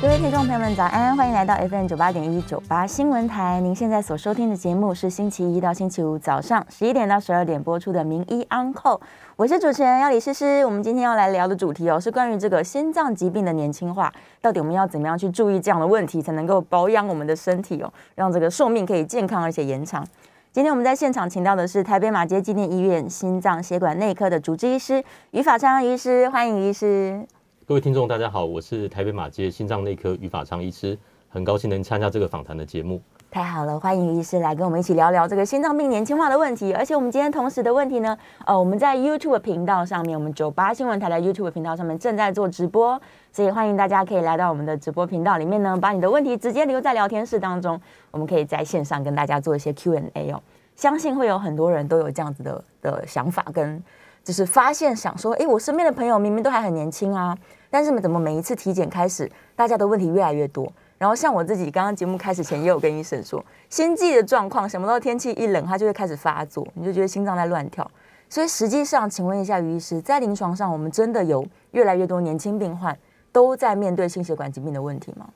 [0.00, 1.16] 各位听众朋友们，早安！
[1.16, 3.60] 欢迎来到 FM 九八点一九八新闻台。
[3.60, 8.92] 您现在所收听的节目是星期一到星期五早上十一点到十二点播出的《名医安后》，
[9.34, 10.64] 我是主持人要李诗诗。
[10.64, 20.06] 我们今天要来聊的主题哦，是关于这个心脏疾病的年轻化，到底我们要怎么样去注意这样的问题，才能够保养我们的身体哦，让这个寿命可以健康而且延长。
[20.52, 27.26] 今天我们在现场请到的是台北马街纪念医院心脏血管内科的主治医师于法昌医师，欢迎医师。
[27.68, 32.98] 各位听众，大家好，我是台北马街心脏内科于法昌医师，很高兴能参加这个访谈的节目。
[33.30, 36.72] 太好了，欢迎医师来跟我们一起聊聊这个心脏病年轻化的问题。
[36.72, 42.98] 而且我们今天同时的问题呢，呃，我们在 YouTube 频道上面，我们九八新闻台的 YouTube 频道上面正在做直播，
[43.30, 47.78] 所以欢迎大家可以来到我们的直播频道里面呢，把你的问题直接留在聊天室当中，
[48.10, 50.40] 我们可以在线上跟大家做一些 Q&A 哦。
[50.74, 53.82] 相信会有很多人都有这样子的的想法，跟
[54.24, 57.36] 就是发现想说，哎，我身边的朋友明明都还很年轻啊。
[57.70, 60.72] 但是怎么每一次体检开始，大家的问题越来越多？
[60.96, 67.88] 然后像我自己刚刚节目开始前也有跟医生说，心悸的状况，想不到天气一冷，它就会开始发作，你就觉得心脏在乱跳。
[68.28, 72.98] 所以实际上，请问一下于医师，在临床上，我们真的有越来越多年轻病患
[73.30, 75.28] 都在面对心血管疾病的问题吗？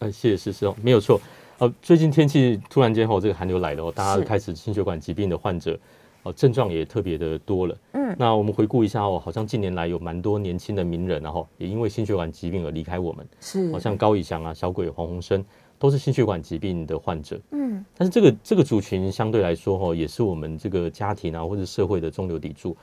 [0.00, 1.20] 呃，谢谢师师哦，没有错。
[1.58, 5.78] 呃，最近天气突然间后，这个寒流来了哦，大家开始心血管疾病的患者。
[6.24, 7.76] 哦，症状也特别的多了。
[7.92, 13.26] 嗯，那我们回顾一下哦，好像近年来有蛮多年轻的名人，然后也因为心血管疾病而离开我们。
[13.40, 15.44] 是，好像高以翔啊、小鬼、黄鸿升
[15.80, 17.40] 都是心血管疾病的患者。
[17.50, 22.76] 嗯，但是这个这个族群相对来说哦，也是我们这个家庭啊或者社会的中流砥柱。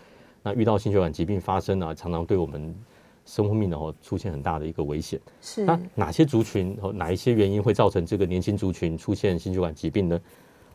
[0.44, 2.76] 那遇到心血管疾病发生啊，常常对我们
[3.26, 5.18] 生命哦出现很大的一个危险。
[5.42, 10.20] 是，那哪些族群和哪一些原因会造成这个年轻族群出现心血管疾病呢？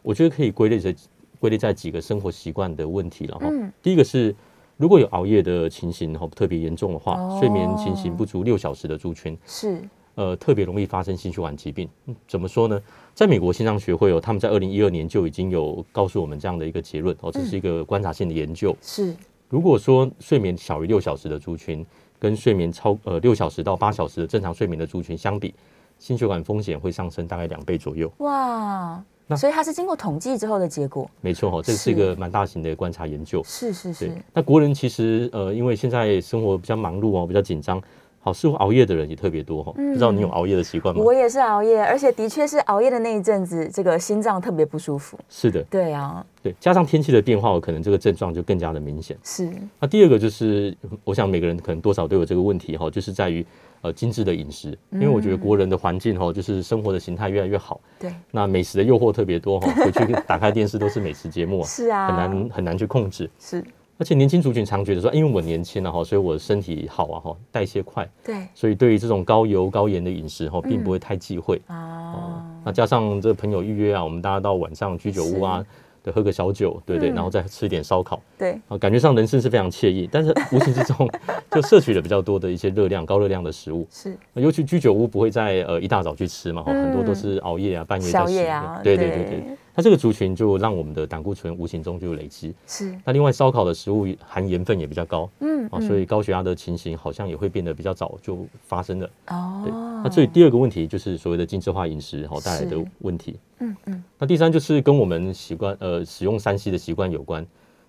[0.01, 0.95] 我觉得可以归类成。
[1.45, 3.47] 归类在几个生活习惯的问题了哈。
[3.83, 4.35] 第一个是，
[4.79, 9.79] 如果有熬夜的情形哈，特别严重的话，睡眠情形不足六小时的族群是
[10.15, 11.87] 呃特别容易发生心血管疾病。
[12.27, 12.81] 怎么说呢？
[13.13, 18.75] 在美国心脏学会哦，他们在二零一二年就已经有告诉我们这样的一个结论哦，这是一个观察性的研究。
[18.81, 19.15] 是
[19.51, 21.85] 如果说睡眠小于六小时的族群，
[22.19, 25.53] 跟睡眠超呃六小时到八小时的正常睡眠的族群相比，
[25.99, 28.11] 心血管风险会上升大概两倍左右。
[28.21, 29.05] 哇！
[29.27, 33.43] 那所以它是经过统计之后的结果，没错哈，这是一个蛮大型的观察研究。
[33.45, 34.13] 是是是。
[34.33, 37.83] 那国人其实呃，因为现在生活比较忙碌哦，比较紧张，
[38.25, 39.71] 好，似乎熬夜的人也特别多哈。
[39.73, 41.03] 不知道你有熬夜的习惯吗？
[41.03, 45.19] 我也是熬夜，而且的确是熬夜的那一阵子，这个心脏特别不舒服。
[45.29, 45.63] 是的。
[45.65, 46.25] 对啊。
[46.43, 49.15] 对，加上天气的变化，我可能这个症状就更加的明显。
[49.23, 49.51] 是。
[49.79, 50.75] 那第二个就是，
[51.05, 53.45] 我想每个人可能多少都有这个问题哈，就是在于。
[53.85, 57.79] 呃，精致的饮食，因为我觉得国人的环境哈，就是生活的形态越来越好。
[58.01, 63.29] 对，那美食的诱惑特别多哈，回去打开电视都是美食节目啊， 是啊，很难很难去控制。
[63.39, 63.63] 是，
[63.99, 68.09] 而且年轻族群常觉得说，因为我年轻了哈，所以我身体好啊哈，代谢快。
[68.25, 71.61] 对，所以对于这种高油高盐的饮食哈，并不会太忌讳。
[71.67, 75.65] 啊，那加上这个朋友预约啊，我们大家到晚上居酒屋啊。
[76.03, 81.09] 对，喝个小酒，对对，然后再吃一点烧烤，对，啊，感觉上人生是非常惬意，但是无形之中
[81.51, 83.87] 就摄取了比较多的一些热量、高热量的食物。
[83.91, 88.35] 是，尤其居酒屋不会在呃一大早去吃嘛，很多都是熬夜啊、半夜在吃。
[88.83, 89.45] 对对对对。
[89.77, 92.55] 那这个族群就让我们的胆固醇无形中就累积。
[92.67, 92.97] 是。
[93.05, 99.11] 那另外烧烤的食物含盐分也比较高，嗯啊，所以高血压的情形好像也会变得比较早就发生了。
[99.29, 99.63] 哦。
[99.65, 99.73] 对。
[99.73, 103.37] 那这第二个问题就是所谓的精致化饮食好带来的问题。
[103.59, 104.05] 嗯嗯。
[104.19, 107.45] 那第三就是跟我们习惯呃使用三 C 的习惯有关。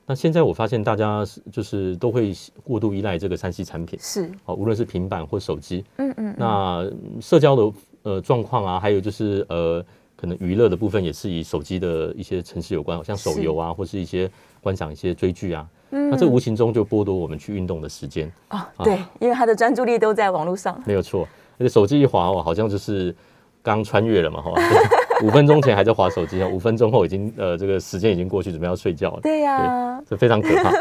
[0.08, 4.00] 那现在我发现大家就是都会过度依赖这个三 C 产品。
[4.02, 4.32] 是。
[4.46, 5.86] 哦，无论是平板或手机。
[5.98, 6.36] 嗯嗯。
[6.38, 6.92] 那
[7.22, 9.86] 社交的呃状况啊，还有就是呃。
[10.16, 14.30] 可能娱乐的部分也是以手机的一些城市有关，像手游啊，或是一些
[14.62, 18.70] 观赏一些追剧啊，那这无形中就剥夺我们去运动的时间啊。
[18.84, 20.82] 对，因为他的专注力都在网络上。
[20.86, 21.28] 没有错，
[21.58, 23.16] 而且手机一滑哦，好像就是
[23.62, 24.52] 刚穿越了嘛，哈，
[25.24, 29.20] 五分钟前还在滑手机，五分钟后已经呃这个时间已经过去，准备要睡觉了。
[29.22, 30.72] 对呀，这非常可怕。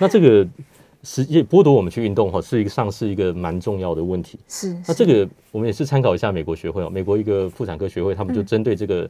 [0.00, 0.46] 那这个。
[1.04, 4.38] 实际剥夺我们去运动哈，是一个上是一个蛮重要的问题。
[4.48, 9.08] 是，那这个我们也是参考一下美国学会哦，美国一个妇产科学会，他们就针对这个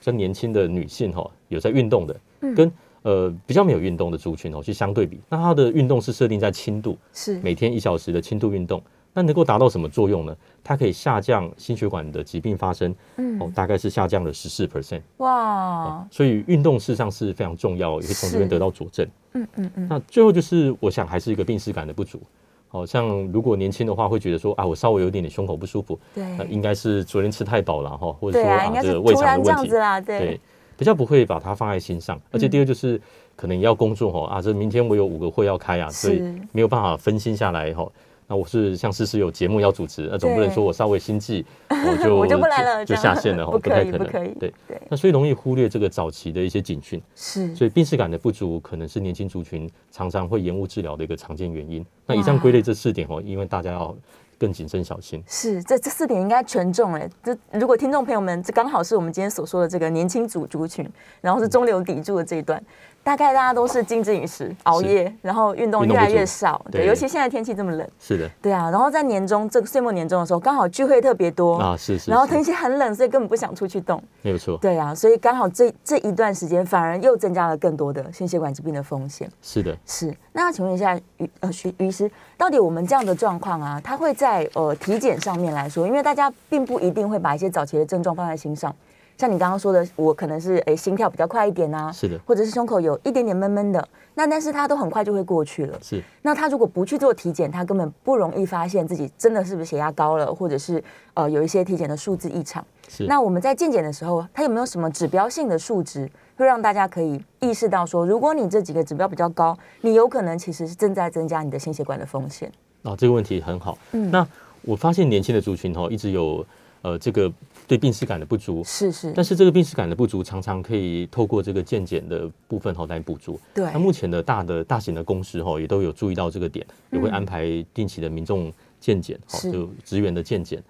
[0.00, 2.20] 真年轻的女性哈，有在运动的，
[2.56, 8.82] 跟呃比较没有运动的族群哦去相对比，那它的运动是设定在轻度，是每天一小时的轻度运动。
[9.14, 10.36] 那能够达到什么作用呢？
[10.62, 16.04] 它可以下降心血管的疾病发生，嗯，哦，大概是下降了十四 percent，哇！
[16.10, 19.06] 所以运动事实上是非常重要，也可以从这边得到佐证。
[19.34, 19.86] 嗯嗯嗯。
[19.88, 22.20] 那最后就是，我想还是一个病史感的不足。
[22.66, 30.40] 好像如果年轻的话，会觉得说啊，我稍微有点点胸口不舒服，对，应该是昨天吃太饱了哈，或者说啊这个胃肠的问题啦，对。
[30.76, 32.20] 比较不会把它放在心上。
[32.32, 33.00] 而且第二就是
[33.36, 36.20] 可能要工作哈啊，这明天我有五个会要开啊，所以
[36.50, 37.88] 没有办法分心下来哈。
[38.34, 44.08] 那我是像思思有节目要主持，那总不能说我稍微心悸我 就我就不来了，就下线了， 不太可能。
[44.08, 44.52] 对对，
[44.88, 51.86] 那所以容易忽略这个早期的一些警讯，是，所以病视感的不足可能是年轻族群常常会延误治疗的一个常见原因。
[52.06, 53.96] 那以上归类这四点哦，因为大家要。
[54.36, 60.86] 更谨慎小心是这这四点应该全中哎，这如果听众朋友们这刚好是我们今天所说的这个年轻族族群，
[61.20, 62.62] 然后是中流砥柱的这一段。
[63.04, 66.64] 大概大家都是精致饮食、熬夜，然后运动越来越少。
[66.72, 67.86] 对，尤其现在天气这么冷。
[68.00, 68.28] 是的。
[68.40, 72.10] 对啊，然后在年终这个岁末年终的时候，刚好聚会特别多啊，是是。
[72.10, 74.02] 然后天气很冷，所以根本不想出去动。
[74.22, 74.56] 没有错。
[74.56, 79.30] 对啊，所以刚好这这一段时间，反而又增加了更多的心血管疾病的风险。
[79.42, 79.76] 是的。
[79.84, 80.12] 是。
[80.32, 88.74] 那要请问一下于呃徐于医师，到底我们这样的状况啊，他会在呃体检上面来说，因为大家并不一定会把一些早期的症状放在心上。
[89.16, 95.78] 像你刚刚说的，我可能是诶心跳比较快一点啊，是的，或者是胸口有一点点闷闷的，那但是他都很快就会过去了。
[95.80, 100.82] 是，那他如果不去做体检，他根本不容易发现自己真的是不是血压高了，或者是
[101.14, 102.64] 呃有一些体检的数字异常。
[102.88, 112.50] 是，那我们在健检的时候，他有没有什么指标性的数值，会让大家可以意识到说，如果你这几个指标比较高，你有可能其实是正在增加你的心血管的风险。
[112.82, 113.78] 啊，这个问题很好。
[113.92, 114.26] 嗯，那
[114.62, 116.44] 我发现年轻的族群哦，一直有
[116.82, 117.32] 呃这个。
[117.66, 123.40] 对病史感的不足是是，但是这个病史感的不足常常可以透过这个健检的部分哈来补足。
[123.54, 130.62] 对，那目前的大的大型的公司哈也都有注意到这个点，也会安排定期的民众健检，好就职员的健检。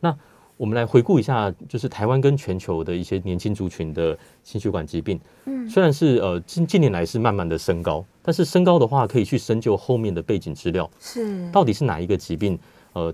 [0.00, 0.14] 那
[0.58, 5.18] 我们来回顾一下，就是台湾跟全球的一些年轻族群的心血管疾病。
[5.46, 12.58] 嗯，虽然是呃近近年来是慢慢的升高，但是升高的话可以去深究后面的背景资料，是到底是哪一个疾病
[12.92, 13.12] 呃。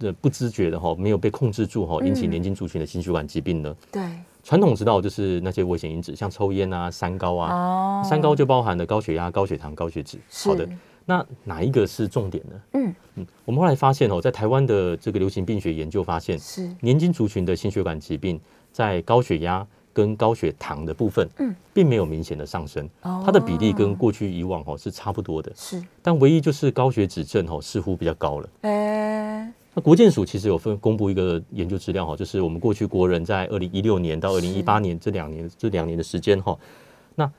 [0.00, 3.76] 的不自觉的哈，没有被控制住哈，引起年轻族群的心血管疾病呢？
[3.92, 4.02] 对，
[4.42, 7.54] 传统知道就是那些危险因子，像抽烟啊、三高啊。
[7.54, 8.02] 哦。
[8.04, 10.18] 三高就包含了高血压、高血糖、高血脂。
[10.44, 10.68] 好的，
[11.04, 12.60] 那哪一个是重点呢？
[12.72, 18.40] 嗯嗯，我们后来发现哦，在台湾的这个流行病学研究发现，是年轻族群的心血管疾病
[18.72, 22.88] 在高血压跟高血糖的部分，嗯，并没有明显的上升。
[23.02, 23.22] 哦。
[23.26, 25.52] 它的比例跟过去以往哦是差不多的。
[25.54, 25.82] 是。
[26.00, 28.48] 但唯一就是高血脂症哦似乎比较高了。
[28.62, 29.52] 哎。
[29.74, 36.58] 那国健署其实有分公布一个研究资料哈，就是我们过去国人在二零一六年到二零一八年这两年这两年的时间哈，
[37.14, 37.30] 那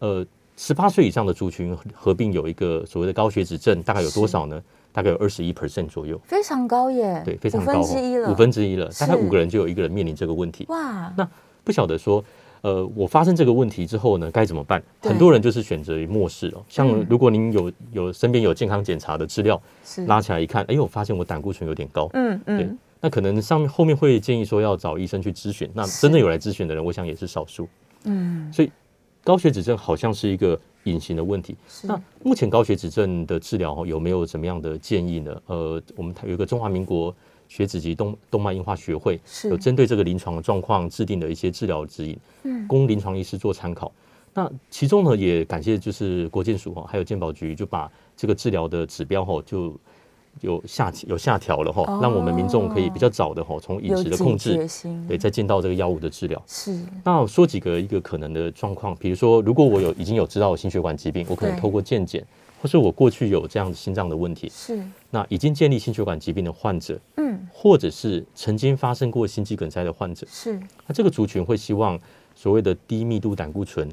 [0.00, 4.60] 呃十八岁以上的族群合并有一个所谓的高血脂症，大概有多少呢？
[4.92, 10.64] 大概有二十一 percent 左右，非常高耶，对，非常高，五分之一了，五分之一了，大概五个人就有一个人面临这个问题。
[10.68, 11.28] 哇，那
[11.62, 12.24] 不晓得说。
[12.66, 14.82] 呃，我发生这个问题之后呢，该怎么办？
[15.00, 16.64] 很多人就是选择于漠视哦。
[16.68, 19.62] 像如果您有有身边有健康检查的资料，
[20.08, 22.10] 拉起来一看，哎，我发现我胆固醇有点高。
[22.14, 22.68] 嗯嗯，对，
[23.00, 25.70] 那可能上面后面会建议说要找医生去咨询。
[25.74, 27.68] 那真的有来咨询的人，我想也是少数。
[28.02, 28.72] 嗯，所以
[29.22, 31.54] 高血脂症好像是一个隐形的问题。
[31.84, 35.40] 那目前高血脂症的治疗有没有什么样的建议呢？
[35.46, 37.14] 呃，我们有一个中华民国。
[37.48, 43.90] 血脂及动动脉硬化学会有针对这个临床的状况制定的一些治疗指引，嗯，供临床医师做参考。
[44.34, 49.74] 那其中呢，也感谢就是国健署哈，还有健保局就把这个治疗的指标哈，就
[50.42, 54.68] 有下有下调了哈，让我们民众可以比较早的哈，从饮食的控制，
[55.08, 56.42] 对，再进到这个药物的治疗。
[56.46, 56.78] 是。
[57.02, 62.22] 那说几个一个可能的状况，比如说，如果我有已经有知道心血管疾病，我可能透过健检。
[62.60, 71.98] 或是我过去有这样心脏的问题，是那已经建立心血管疾病的患者，嗯，或者是曾经发生过心肌梗塞的患者，是那这个族群会希望
[72.34, 73.88] 所谓的低密度胆固醇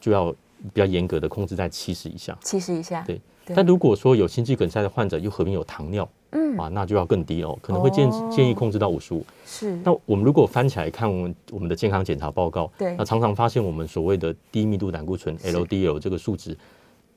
[0.00, 0.30] 就要
[0.72, 3.20] 比较严格的控制在七十以下，七十以下，对。
[3.54, 9.24] 但如果说有心肌梗塞的患者又合并有糖尿，嗯啊，那就要更低哦，可能会建建议控制到五十五。
[9.46, 16.54] 是那我们如果翻起来看我们我们的健康检查报告，对，那常常发现我们所谓的低密度胆固醇 LDL 这个数值。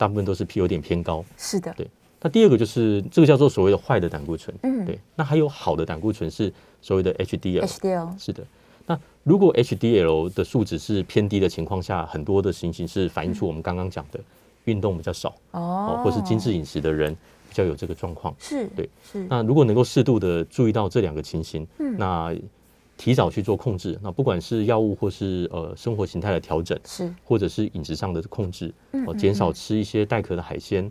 [0.02, 1.88] 大部分都是 P 有点偏高，是的，对。
[2.20, 4.98] 那第二个就是这个叫做所谓的坏的胆固醇，嗯，对。
[5.16, 8.44] 那还有好的胆固醇是所谓的 HDL，HDL 是的。
[8.88, 14.20] 那如果 HDL 的数值是偏低的情况下，很多的情形是反映出我们刚刚讲的
[14.66, 17.16] 运动比较少哦，或是精致饮食的人
[17.48, 19.24] 比较有这个状况，是对，是。
[19.30, 22.36] 那如果能够适度的注意到这两个情形，嗯，那。
[23.02, 28.72] 提早去做控制，那不管是药物或是呃生活形态的调整，是或者是饮食上的控制，
[29.08, 30.84] 哦，减少吃一些带壳的海鲜、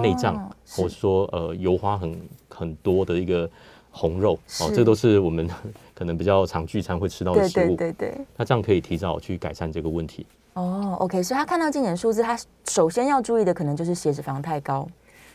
[0.00, 3.48] 内脏，或者说呃油花很很多的一个
[3.92, 5.48] 红肉，哦，这都是我们
[5.94, 8.26] 可能比较常聚餐会吃到的食物，对对对。
[8.36, 10.26] 那这样可以提早去改善这个问题。
[10.54, 12.36] 哦，OK，所以他看到健检数字，他
[12.68, 14.88] 首先要注意的可能就是血脂肪太高。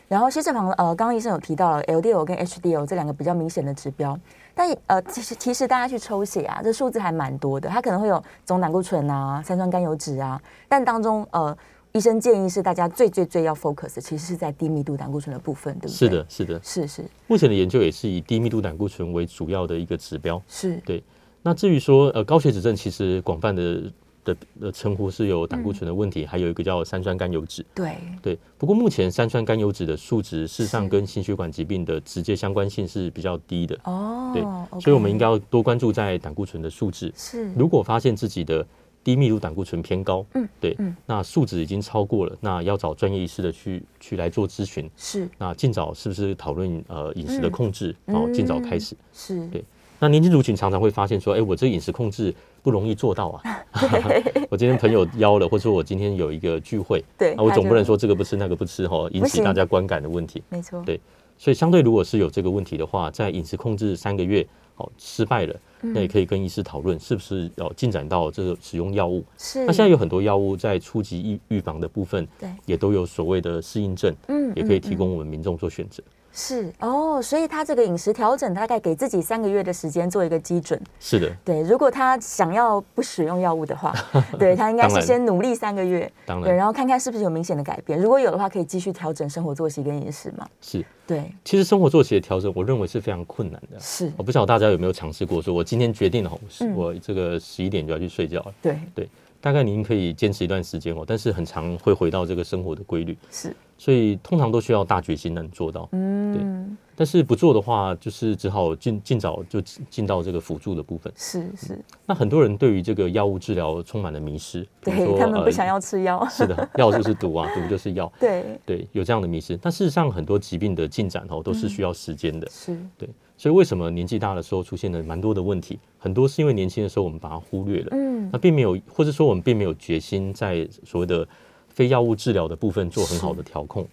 [0.06, 4.18] 然后血脂肪，呃，刚刚医生有提到了 LDL 跟 HDL 这两个比较明显的指标，
[4.58, 11.56] 但呃，其实其实大家去抽血啊，这数字还蛮多的，它可能会有总胆固醇啊、三酸甘油脂啊，但当中呃。
[11.92, 15.90] 医生建议是大家最最最要 focus，其实是在低密度胆固醇的部分，对不对？
[15.90, 17.04] 是的，是的，是是。
[17.26, 20.40] 目前的研究也是以低密度胆固醇为主要的一个指标。
[20.46, 21.02] 是对。
[21.42, 23.90] 那至于说呃高血脂症，其实广泛的
[24.24, 27.64] 的的称呼是有胆固醇的问题，还有一个叫三酸甘油脂。
[27.74, 28.38] 对对。
[28.56, 33.78] 不过目前三酸甘油脂的数值事实上跟心血管疾病的直接相关性是比较低的。
[33.84, 34.30] 哦。
[34.34, 34.42] 对。
[34.80, 37.12] 所以我们应该要多关注在胆固醇的数值。
[37.16, 37.52] 是。
[37.54, 38.66] 如果发现自己的
[39.04, 49.64] 低密度胆固醇偏高，嗯，对，嗯，那数值已经超过了，那要找专业医师的去去来做咨询，是，那尽早是不是讨论呃饮食的控制，然后尽早开始，是对。
[49.98, 53.64] 那年轻族群常常会发现说，哎，我这饮食控制不容易做到啊，
[54.50, 61.00] 我今天朋友邀了，或者说我今天有一个聚会，对，那我总不能说这个不吃那个不吃哈，引起大家观感的问题，没错，对。
[61.40, 64.46] 所以相对如果是有这个问题的话，在饮食控制三个月。
[64.78, 69.24] 哦，失败了，那也可以跟医师讨论是不是要进展到这个使用药物。
[69.36, 76.00] 是，那现在有很多药物在初级预预防的部分，对，也都有所谓的适应症，嗯，也可以提供我们民众做选择。
[76.32, 80.80] 是哦，所以他这个饮食调整大概给自己三个月的时间做一个基准。
[81.00, 81.62] 是的，对。
[81.62, 83.92] 如果他想要不使用药物的话，
[84.38, 88.00] 对他应该是先努力三个月，当然，对，然后看看是不是有明显的改变。
[88.00, 90.46] 如果有的话，可以继续调整生活作息跟饮食嘛。
[90.60, 91.32] 是，对。
[91.44, 93.80] 其实生活作息的调整，我认为是非常困难的。
[93.80, 96.30] 是，我不知道大家有没有尝试过，说我今天决定了，
[96.74, 98.54] 我这个十一点就要去睡觉了。
[98.62, 99.08] 对对，
[99.40, 103.16] 大概您可以坚持一段时间哦，但是很长会回到这个生活的规律。
[103.30, 105.88] 是，所以通常都需要大决心能做到。
[105.92, 106.76] 嗯，对。
[106.96, 111.12] 但是不做的话，就是只好尽尽早就进到这个辅助的部分。
[111.16, 111.84] 是是。
[112.04, 116.26] 那很多人对于这个药物治疗充满了迷失，对他们不想要吃药。
[116.28, 118.12] 是的，药就是毒啊， 毒就是药。
[118.18, 119.56] 对对，有这样的迷失。
[119.56, 122.48] 但事实上，很多疾病的进展哦，都是需要时间的。
[122.50, 122.76] 是。
[122.98, 125.78] 对，所以为什么年纪大的时候出现了蛮多的问题？
[125.96, 127.88] 很多是因为年轻的时候我们把它忽略了。
[127.92, 128.28] 嗯。
[128.30, 131.26] 那并没有，或者说我们并没有决心在所谓的
[131.68, 133.88] 非药物治疗的部分做很好的调控。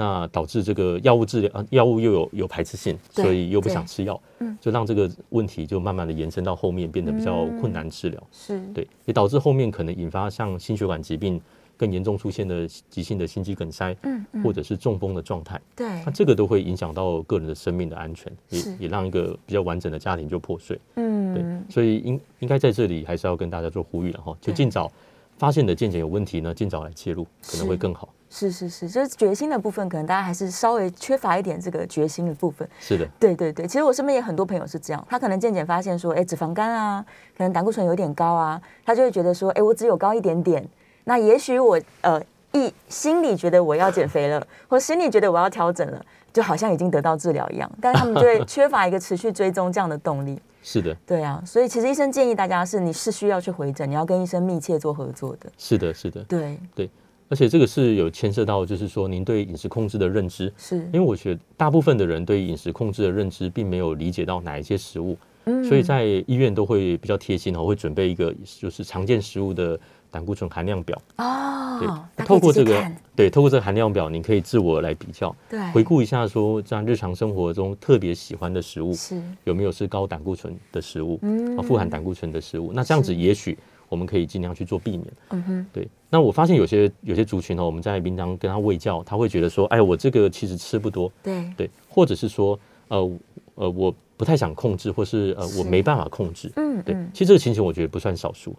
[0.00, 11.40] 那导致这个药物治疗啊，药物又有有排斥性，所以又不想吃药，嗯，就让这个问题就慢慢的延伸到后面，变得比较困难治疗，是对，也导致后面可能引发像心血管疾病
[11.78, 24.90] 更严重出现的急性的心肌梗塞，嗯，或者是中风的状态，对，那这个都会影响到个人的生命的安全，也也让一个比较完整的家庭就破碎，嗯，对，所以应应该在这里还是要跟大家做呼吁了哈，就尽早
[25.38, 28.08] 发现的健检有问题呢，尽早来介入，可能会更好。
[28.30, 32.68] 是是是，就是决心的部分，可能大家还是稍微缺乏一点这个决心的部分。
[32.78, 33.66] 是的，对对对。
[33.66, 37.02] 其实我身边也很多朋友是这样，他可能渐渐发现说，哎，脂肪肝啊，
[37.34, 40.62] 可能胆固醇有点高啊，他就会觉得说，哎，我只有高一点点，
[41.08, 42.22] 那也许我呃
[42.52, 50.38] 一心里觉得我要减肥了，或心里觉得我要调整了，就好像已经得到治疗一样，但是他们就会 缺乏一个持续追踪这样的动力。
[50.62, 55.50] 是的，对啊，所以其实医生建议大家是，你是需要去回诊，你要跟医生密切做合作的。
[55.56, 56.90] 是的，是的，对对。
[57.30, 69.78] 而且这个是有牵涉到，就是说您对饮食控制的认知，是因为我觉得大部分的人对饮食控制的认知，并没有理解到哪一些食物，嗯，所以在医院都会比较贴心哦，会准备一个就是常见食物的
[70.10, 83.58] 胆固醇含量表哦，对，透过这个对，透过这个含量表，你可以自我来比较，对，回顾一下说在日常生活中特别喜欢的食物是有没有是高胆固醇的食物，嗯，富含胆固醇的食物，那这样子也许。
[83.90, 85.06] 我们可以尽量去做避免。
[85.30, 85.88] 嗯哼，对。
[86.10, 91.10] 那我发现有些有些族群呢，我们在平常跟他喂教，他会觉得说，哎，我这个其实吃不多。
[91.22, 93.10] 对对，或者是说，呃
[93.54, 96.52] 呃，我不太想控制，或是呃，我没办法控制。
[96.56, 96.94] 嗯，对。
[97.14, 98.54] 其实这个情形我觉得不算少数。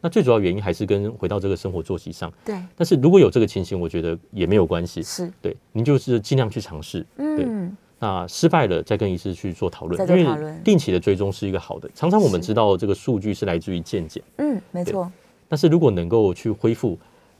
[0.00, 2.32] 那最主要原因还是跟回到这个生活作息上。
[2.44, 2.56] 对。
[2.76, 5.02] 但是如果有这个情形，我觉得也没有关系。
[5.02, 5.30] 是。
[5.42, 7.04] 对，您就是尽量去尝试。
[7.16, 7.76] 嗯。
[7.98, 11.90] 那失败了，再跟医师去做讨论，因为定期的追踪是一个好的。
[11.94, 15.10] 常常我们知道这个数据是来自于健检，嗯，没错。
[15.48, 16.98] 但是如果能够去恢复。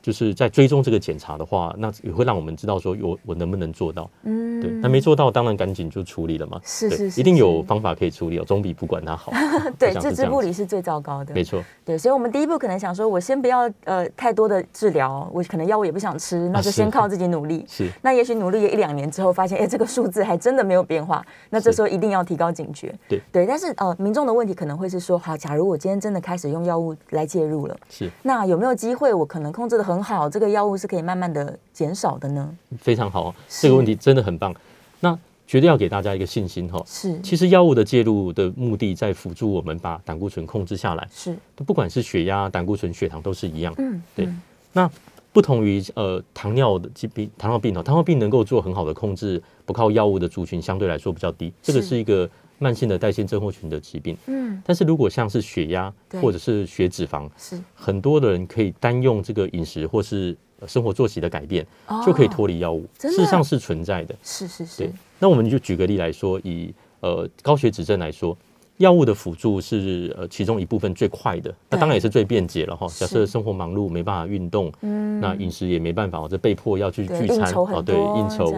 [0.09, 4.11] 就是在追踪这个检查的话，那也会让我们知道说，我我能不能做到？
[4.23, 6.59] 嗯，对，那没做到，当然赶紧就处理了嘛。
[6.65, 9.31] 是是是，一定有方法可以处理哦，总比不管它好。
[9.79, 11.35] 对，置之不理是最糟糕的。
[11.35, 11.63] 没错。
[11.85, 17.67] 对，所以我们第一步可能想说，我先不要呃太多的治疗，我可能药物也不想吃，那就先靠 自己努力。
[17.69, 17.87] 是。
[18.01, 22.95] 那也许努力一两年之后，发现哎这个数字还真的没有变化，那这时候一定要提高警觉。
[23.07, 28.11] 对对，但是呃民众的问题可能会是说，好，假如我今天真的开始用药物来介入了，是。
[28.23, 30.77] 那有没有机会我可能控制的很好，这个药物？
[30.77, 34.55] 是可以慢慢的减少的呢，非常好，这个问题真的很棒。
[35.01, 44.29] 那绝对要给大家一个信心哈，是，其实药物的介入的目的在辅助我们把胆固醇控制下来，是，不管是血压、胆固醇、血糖都是一样，嗯，对。
[44.73, 44.89] 那
[45.33, 51.53] 不同于呃糖尿的疾病，糖尿病哦，糖尿病能够做很好的控制，不靠药物的族群相对来说比较低。
[51.63, 52.29] 这个是一个
[52.59, 54.17] 慢性的代谢症候群的疾病。
[54.27, 60.37] 嗯，但是如果像是血压或者是血脂肪，是很多的人可以单用这个饮食或是
[60.67, 61.67] 生活作息的改变，
[62.05, 62.87] 就可以脱离药物。
[62.99, 64.15] 事实上是存在的。
[64.23, 64.93] 是是是。
[65.19, 68.37] 那我们就举个例来说，以呃高血脂症来说。
[68.79, 72.87] 药物的辅助是呃其中一部分最快的，那当然也是最便捷了哈。
[72.87, 78.55] 假设生活忙碌没办法运动，嗯，那饮食也没办法，或者被迫要去聚餐哦，对，应酬。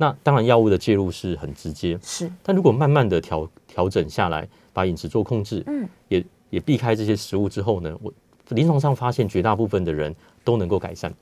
[0.00, 2.32] 那当然药物的介入是很直接，是。
[2.42, 8.10] 但如果慢慢的调调整下来，把饮食做控制，嗯，也也避开这些食物之后呢，我
[8.48, 11.12] 临床上发现绝大部分的人都能够改善。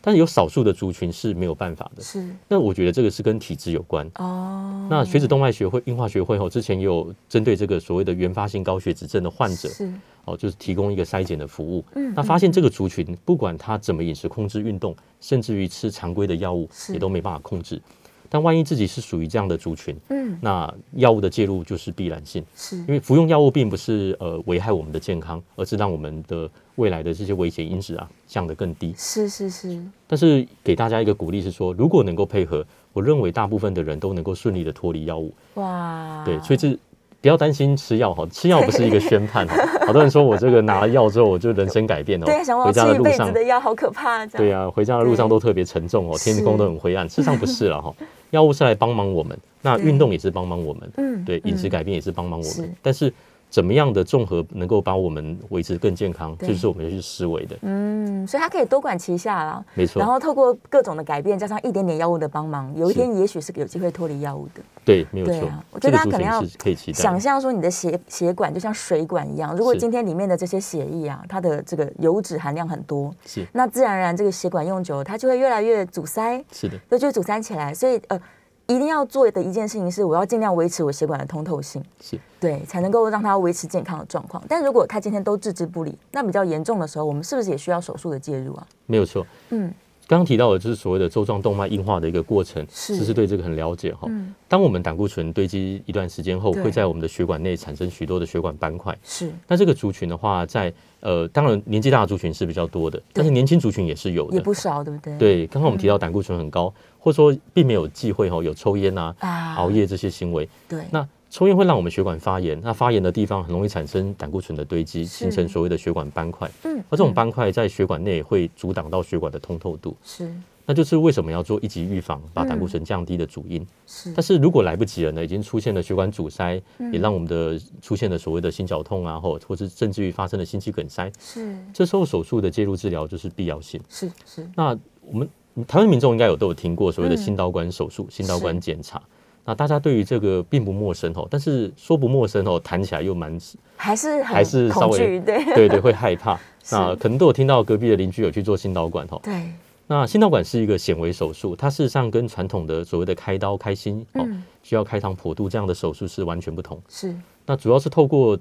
[0.00, 2.24] 但是有少数的族群是没有办法的，是。
[2.46, 4.86] 那我觉得这个是跟体质有关哦。
[4.88, 9.92] 那血脂动脉学会、硬化学会后，之前也有针对这个所谓的原发性高血脂症的患者，是
[10.24, 11.84] 哦，就是提供一个筛检的服务。
[11.96, 17.82] 嗯，那发现这个族群不管他怎么饮食控制、运动，甚至于吃常规的药物，也都没办法控制。
[18.28, 28.94] 但万一自己是属于这样的族群，嗯，那药物的介入就是必然性，是因为服用药物并不是呃危害我们的健康，而是让我们的未来的这些危险因子啊降得更低。
[28.96, 29.82] 是是是。
[30.06, 35.32] 但是给大家一个鼓励是说，如果能够配合，我认为大部分的人都能够顺利的脱离药物。
[35.54, 36.78] 哇，对，所以这。
[37.20, 39.46] 不要担心吃药哈，吃药不是一个宣判。
[39.86, 42.26] 好多人说我这个拿了药之后，我就人生改变哦。
[42.26, 44.24] 对，想回家的路上的药好可怕。
[44.26, 47.06] 对啊，回家的路上都特别沉重哦，天空都很灰暗。
[47.10, 47.92] 事实上不是了哈，
[48.30, 53.12] 药物是来帮忙我们，那运动也是帮忙我们，嗯，对，饮食改变也是帮忙我们，但是。
[53.50, 57.56] 怎么样的综合能够把我们维持更健康，这就是我们要去思维的。
[57.62, 59.64] 嗯，所以它可以多管齐下啦。
[59.74, 59.98] 没错。
[59.98, 64.62] 然后透过各种的改变，加上一点点药物的帮忙，有一天也许是有机会脱离药物的。
[64.84, 65.50] 对，没有错。
[65.70, 76.42] 我觉得大家可能要可以期待想象说，你的血血管就像水管一样，如果今天里面的这些血液啊，它的这个油脂含量很多，是，那自然而然这个血管用久了，它就会越来越阻塞。
[76.52, 77.72] 是的，那就阻塞起来。
[77.72, 78.20] 所以呃。
[78.68, 84.42] 一定要做的一件事情是，我要尽量维持我血管的通透性，是对，才能够让它维持健康的状况。
[84.46, 88.66] 但如果他今天都置之不理，那比较严重的时候，我们是不是也需要手术的介入啊？
[88.84, 89.72] 没有错，嗯。
[90.06, 94.08] 刚刚提到的就是所谓的周状动脉硬化的一个过程，是是对这个很了解哈。
[94.48, 98.96] 当我们胆固醇堆积一段时间后，会在我们的血管内产生许多的血管斑块。
[99.04, 105.16] 是，那这个族群的话，在呃，当然年纪大的族群是比较多的，但是年轻族群也是有的，也不少，对不对？
[105.18, 109.14] 对，刚刚我们提到胆固醇很高，或者说并没有忌讳哈，有抽烟啊、
[109.56, 110.48] 熬夜这些行为。
[110.68, 111.06] 对，那。
[111.30, 116.50] 抽烟会让我们血管发炎，那发炎的地方很容易产生胆固醇的堆积，形成所谓的血管斑块。
[116.64, 119.94] 嗯，而这种斑块在血管内会阻挡到血管的通透度。
[120.02, 120.32] 是，
[120.70, 123.66] 那就是为什么要做一级预防，把胆固醇降低的主因。
[123.86, 125.24] 是，但是如果来不及了呢？
[125.24, 126.60] 已经出现了血管阻塞，
[126.92, 131.10] 也让我们的出现了所谓的心绞痛啊，或或是甚至于发生了心肌梗塞。
[131.18, 133.80] 是，这时候手术的介入治疗就是必要性。
[133.88, 134.46] 是是。
[134.54, 135.26] 那我们
[135.66, 139.02] 台湾民众应该有都有听过所谓的心导管手术、心导管检查。
[139.46, 143.40] 那大家对于这个并不陌生哦，但是说不陌生哦，谈起来又蛮
[143.74, 146.38] 还是还是稍微对对对会害怕。
[146.70, 149.18] 那可能都有听到隔壁的邻居有去做心导管哦。
[149.22, 149.50] 对。
[149.88, 154.24] 那心导管是一个显微手术，它事实上跟传统的所谓的开刀开心哦，
[154.62, 156.80] 需要开膛破肚这样的手术是完全不同。
[156.88, 157.12] 是。
[157.44, 158.38] 那主要是透过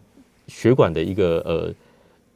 [0.48, 1.74] 血管的一个呃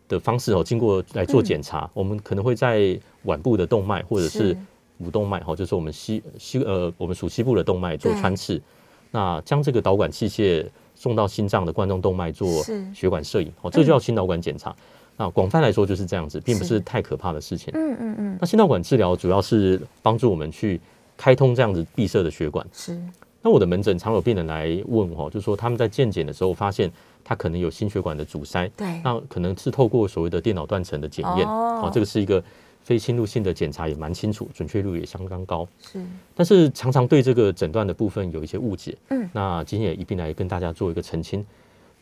[0.07, 4.57] 的方式哦，经过来做检查，我们可能会在腕部的动脉或者是。
[5.03, 8.61] 股动脉哈，就是我们膝膝呃，我们属膝部的动脉做穿刺，
[9.09, 12.47] 那将这个导管器械送到心脏的冠状动脉做
[12.93, 14.75] 血管摄影，哦，这就叫心导管检查。
[15.21, 17.71] 那广泛来说就是这样子，并不是太可怕的事情。
[17.75, 18.37] 嗯嗯嗯。
[18.41, 20.81] 那心导管治疗主要是帮助我们去
[21.15, 22.65] 开通这样子闭塞的血管。
[22.73, 22.99] 是。
[23.43, 26.91] 那我的门诊常有病人来问哦，就说他们在健检的时候发现
[27.23, 28.67] 他可能有心血管的阻塞。
[28.75, 28.99] 对。
[29.03, 32.43] 那可能是透过所谓的电脑断层的检验，哦，这个是一个。
[32.83, 35.67] 非侵入性的检查也蛮清楚，准确率也相当高。
[35.79, 36.03] 是，
[36.33, 38.97] 但是常常对这个诊断的部分有一些误解。
[39.09, 41.45] 嗯，那今天也一并来跟大家做一个澄清。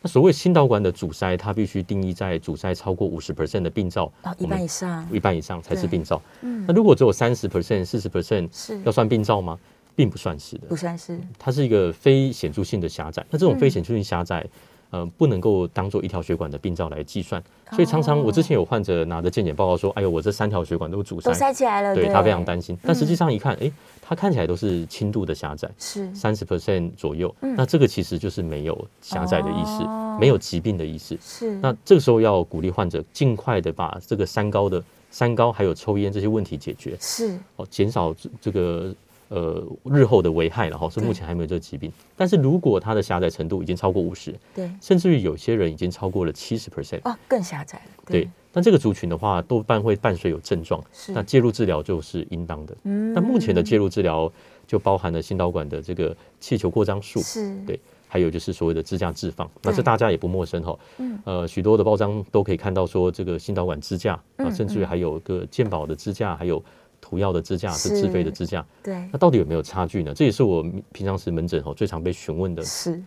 [0.02, 6.20] 那所谓心导管的阻塞，它必须定义在阻塞超过五十 percent 的病灶，哦，一半以上，一半以上才是病灶。
[6.40, 9.58] 嗯，那如果只有三十 percent、四十 percent，是要算病灶吗？
[9.94, 11.20] 并不算是的，不算是。
[11.38, 13.26] 它是一个非显著性的狭窄。
[13.28, 14.46] 那这种非显著性狭窄。
[14.90, 23.70] 呃，不能够当做一条血管的病灶来计算，所以常常我之前有患者拿着健检报告说：“哎呦，我这三条血管都阻塞，都塞起来了。”对他非常担心，但实际上一看，哎，
[24.02, 26.12] 他看起来都是轻度的狭窄，是。
[26.14, 27.32] 三十 percent 左右。
[27.40, 29.84] 那这个其实就是没有狭窄的意思，
[30.18, 31.16] 没有疾病的意思。
[31.22, 31.54] 是。
[31.58, 37.38] 那这个时候要鼓励患者尽快的把这个三高的三高还有抽烟这些问题解决，是。
[37.54, 38.92] 哦，减少这个
[39.30, 41.90] 呃日后的危害了哈，是目前还没有这个疾病。
[42.16, 48.04] 但是如果它的狭窄程度已经超过五十，对，甚至于有些人已经超过了七十 percent，啊，更狭窄了。
[48.06, 52.76] 对，那这个族群的话，多半会伴随有症状，是那介入治疗就是应当的。
[52.84, 54.30] 嗯那目前的介入治疗
[54.66, 60.76] 就包含了心导管的这个气球扩张术，是，对，还有就是所谓的支架置放，那对这大家也不陌生哈。
[60.98, 66.62] 嗯呃，许多的报章都可以看到说这个心导管支架啊，嗯甚至于还有个健保的支架，还有
[67.10, 68.64] 涂药的支架，是自费的支架。
[68.84, 70.14] 对，那到底有没有差距呢？
[70.14, 72.62] 这也是我平常时门诊哦最常被询问的。
[72.62, 73.02] 是，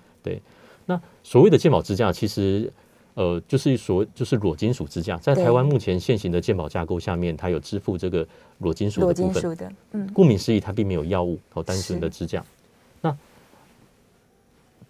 [0.85, 2.69] 那所谓的健保支架，其实
[3.13, 9.55] 呃就是所就是裸金属支架，在台湾目前现行的健保架构下面，它有支付这个裸金属的部分。
[9.55, 12.43] 的，嗯顾名思义，它并没有药物哦，单纯的支架。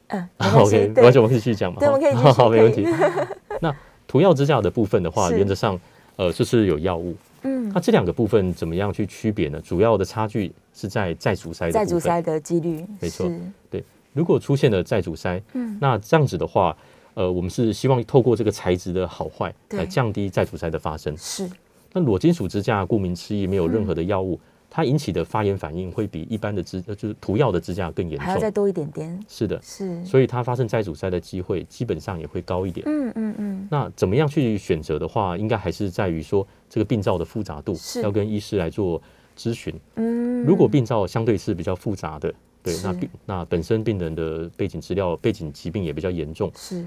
[0.07, 1.79] 嗯，没关系 OK，对完全我们可以继续讲嘛？
[1.79, 2.83] 对，我们可以继续好，没问题。
[3.61, 3.71] 那
[4.07, 5.79] 涂药支架的部分的话，原则上
[6.15, 7.15] 呃就是有药物。
[7.43, 7.69] 嗯。
[7.73, 9.61] 那，这两个部分怎么样去区别呢？
[9.61, 11.71] 主要的差距是在再阻塞的。
[11.71, 13.31] 再阻塞的几率，没错。
[13.69, 15.77] 对如果出现了再阻塞，嗯。
[15.79, 16.75] 那这样子的话，
[17.13, 19.79] 呃，我们是希望透过这个材质的好坏对。
[19.79, 21.15] 来降低再阻塞的发生。
[21.17, 21.49] 是，
[21.91, 23.85] 那裸金属支架顾名思义，没有任嗯。
[23.85, 24.39] 何的药物，
[24.75, 28.25] 它引起的发炎反应会比一般的支呃就是涂药的支架更严重。
[28.25, 32.83] 还要再多一点点，是的，是，所以它发生再阻塞的机会基本上也会高一点。
[32.89, 38.99] 嗯嗯嗯，那怎么样去选择的话，应该还是在于说这个病灶的复杂度要跟医师来做
[39.37, 39.71] 咨询。
[39.97, 42.33] 嗯，如果病灶相对是比较复杂的，
[42.63, 46.83] 对，那病那本身病人的背景资料、背景疾病也比较严重，是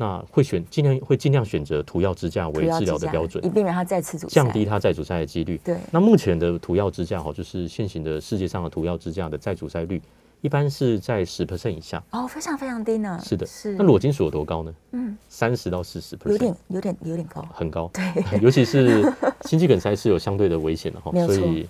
[0.00, 3.44] 那会选尽量会尽量选择涂药支架为治疗的标准。
[3.44, 5.60] 以，避免它再次阻塞，降低它再阻塞的几率。
[5.64, 10.00] 对，那目前的涂药支架哈，就是现行的世界上的涂药支架的再阻塞率，
[10.40, 12.00] 一般是在十 percent 以下。
[12.12, 14.72] 哦，非常非常低呢，是的，是，那裸金属有多高呢？
[14.92, 17.90] 嗯，三十到四十 percent，有点有点有点高，很高。
[17.92, 19.02] 对， 尤其是
[19.46, 21.68] 心肌梗塞是有相对的危险的哈所以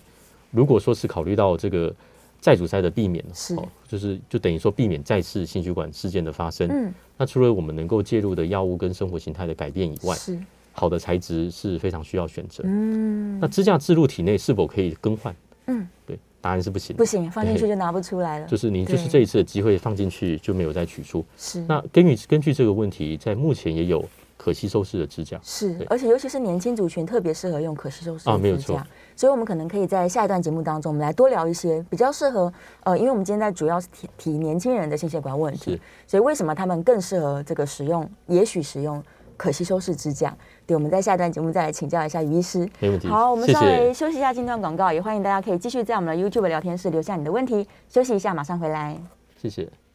[0.50, 1.94] 如果说是考虑到这个
[2.40, 6.68] 再阻塞的避免，是哦，就是就等于说避免再次心血管事件的发生。
[6.70, 10.38] 嗯，那除了我们能够介入的药物跟生活形态的改变以外，是，
[10.72, 12.62] 好的材质是非常需要选择。
[12.64, 15.34] 嗯，那支架置入体内是否可以更换？
[15.66, 17.04] 嗯，对，答案是不行不。
[17.04, 21.24] 行，放进去就拿不出来了，就是你就是这一次的机会放进去就没有再取出。
[21.36, 24.02] 是，那根据根据这个问题，在目前也有
[24.38, 25.38] 可吸收式的支架。
[25.42, 32.50] 是，而且尤其是年轻族群特别适合用可吸收式的啊没有错支架，所以我们可能可以在下一段节目当中，我们来多聊一些比较适合
[32.84, 39.02] 呃，因为我们今天在主要是提提年轻人的心血管问题，所以为什么他们更适合这个使用，也许使用
[39.36, 40.34] 可吸收式支架？
[40.66, 42.68] 对，我们在下一段节目再来请教一下于医师。
[42.78, 43.08] 没问题。
[43.08, 43.92] 好，我们谢稍微。
[43.92, 47.66] 休息一下，进段广告，也欢迎大家可以继续在我们的 YouTube 聊天室留下你的问题。
[47.88, 49.00] 休息一下，马上回来。
[49.40, 49.87] 谢谢。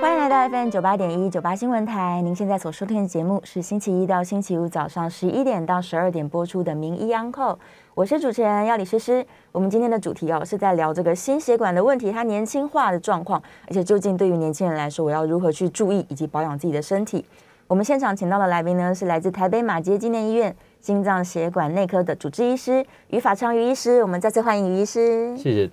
[0.00, 2.22] 欢迎来到 FM 九八点一九八新闻台。
[2.22, 7.52] 您现在所收听的节目是星期一到星期五早上十一点到十二点播出的《名医央叩》，
[7.96, 9.26] 我是主持人要李诗诗。
[9.50, 17.24] 我们今天的主题哦是在聊这个心血管的问题，它年轻化的状况，而且究竟对于年轻人来说，我要如何去注意以及保养自己的身体？
[17.66, 24.00] 我们现场请到的来宾呢是来自台北马街纪念医院心脏血管内科的主治医师于法昌于医师。
[24.02, 25.36] 我们再次欢迎于医师。
[25.36, 25.70] 谢谢，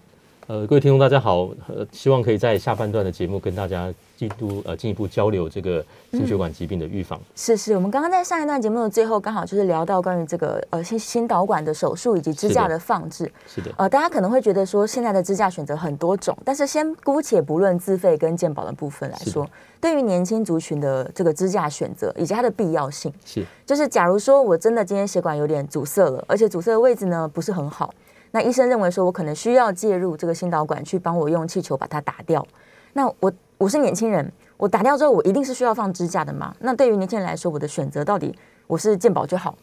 [0.47, 7.19] 呃，各位听众大家好，呃，希望可以在下半段的节目跟大家进度呃进一步交流这个心血管疾病的预防。
[7.35, 13.31] 是是，我们刚刚在上一段节目的最后，刚好就是聊到关于这个呃心心导管的手术以及支架的的放置。
[13.47, 19.49] 是的，呃，大家可能会觉得说现在的支架选择很多种，但是先姑且不论自费跟健保的部分来说，
[19.81, 27.91] 对于年轻族群的这个支架选择以及它的必要性，是就是假如说我真的今天血管有点阻塞了，而且阻塞的位置呢不是很好，
[28.35, 32.45] 那医生认为说我可能需要介入这个心导管去帮我用气球把它打掉。
[32.91, 36.53] 那我我是年轻人，我打掉之后我一定是需要放支架的嘛？
[36.59, 39.55] 那对于年轻人来说，我的选择到底我是健保就好，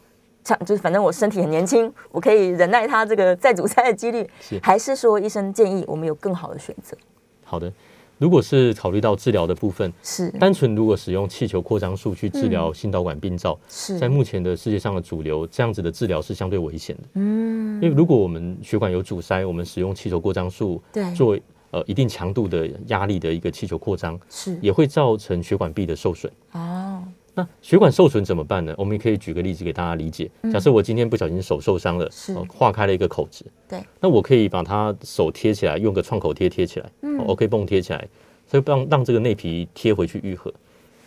[0.43, 6.97] 像就是反正我身体很年轻，我可以忍耐它这个再阻塞的几率是，还是说医生建议我们有更好的选择？
[7.43, 7.71] 好的。
[8.17, 10.29] 如果是考虑到治疗的部分，是。
[10.39, 13.97] 单纯如果使用气球扩张术去治疗心导管病灶，是。
[13.99, 17.03] 在目前的世界上的主流，这样子的治疗是相对危险的。
[17.15, 17.81] 嗯。
[17.81, 21.13] 因为如果我们血管有阻塞，我们使用气球扩张术对。
[21.13, 21.37] 做
[21.71, 24.57] 呃一定强度的压力的一个气球扩张，是。
[24.61, 26.31] 也会造成血管壁的受损。
[26.51, 27.03] 哦
[27.35, 28.73] 那血管受损怎么办呢？
[28.77, 30.29] 我们也可以举个例子给大家理解。
[30.51, 38.07] 假设我今天不小心手受伤了，嗯是哦划开了一个口子，对，那我可以把它手贴起来，用个创口贴贴起来、嗯哦 OK 绷贴起来，
[38.47, 40.53] 所以让让这个内皮贴回去愈合。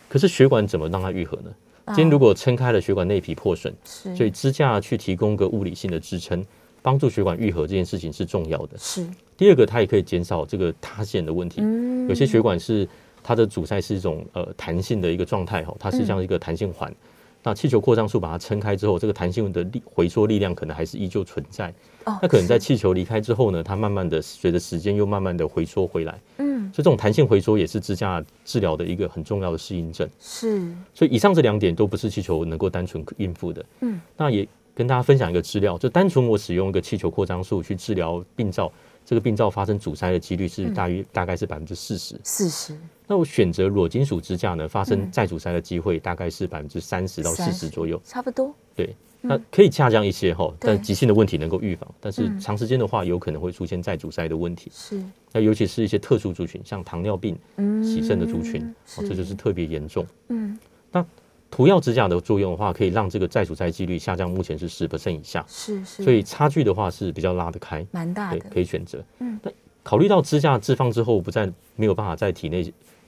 [0.08, 1.50] 可是血管怎么让它愈合呢？
[1.84, 6.44] 啊今天如果撑开了血管内皮破损，是所以支架去提供个物理性的支撑，
[6.82, 8.76] 帮助血管愈合这件事情是重要的。
[8.76, 11.60] 是第二个，它也可以减少这个塌陷的问题。
[11.62, 12.88] 嗯有些血管是
[13.26, 16.94] 它的阻塞是一种呃弹性的一个状态哈，它是像一个弹性环。
[17.42, 21.72] 那气球扩张术把它撑开之后，这个弹性的力回缩力量可能还是依旧存在。
[22.04, 26.20] 那可能在气球离开之后呢，它慢慢的随着时间又慢慢的回缩回来。
[26.38, 30.08] 嗯，所以这种弹性回缩也是支架治疗的一个很重要的适应症。
[30.20, 33.64] 是，所以以上这两点都不是气球能够单纯应付的。
[33.80, 38.72] 嗯，那也跟大家分享一个资料，就单纯我使用一个气球扩张术去治疗病灶。
[39.06, 42.20] 这个病灶发生阻塞的几率是大约大概是百分之四十。
[42.24, 42.76] 四十。
[43.06, 48.02] 那我选择裸金属支架呢，发生再阻塞的机会大概是百分之三十到四十左右。
[48.04, 48.52] 差不多。
[48.74, 54.72] 对，那可以下降一些哈，但急性的问题能够预防，但是长时间的话，有可能会出现再阻塞的问题。
[54.74, 55.00] 是。
[55.32, 57.38] 那尤其是一些特殊族群，像糖尿病、
[57.84, 58.60] 洗肾的族群，
[58.96, 60.04] 哦，这就是特别严重。
[60.30, 60.58] 嗯。
[60.90, 61.06] 那。
[61.50, 69.02] 涂药支架的作用的话，可以让这个再阻塞几率下降，目前是十 percent 以下，是是，所以差距的话是比较拉得开，蛮大的，可以选择。
[69.20, 69.50] 嗯，那
[69.82, 72.64] 考虑到支架置放之后不再没有办法在体内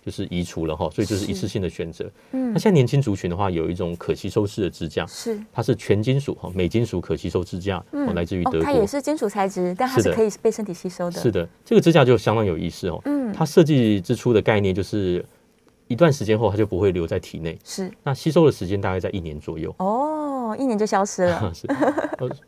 [0.06, 2.08] 就是移除了哈，所以就是一次性的选择。
[2.30, 11.20] 嗯，那现在年轻族群的话，有一种可吸收式的支架，是它是全金属哈，镁金属可吸收支架，嗯，来自于德国，它也是金属材质，但它是可以被身体吸收的。
[11.20, 13.00] 是的，这个支架就相当有意思哦。
[13.04, 15.24] 嗯，它设计之初的概念就是。
[15.88, 17.58] 一段时间后，它就不会留在体内。
[17.64, 19.74] 是，那吸收的时间大概在一年左右。
[19.78, 21.50] 哦，一年就消失了。
[21.52, 21.66] 是。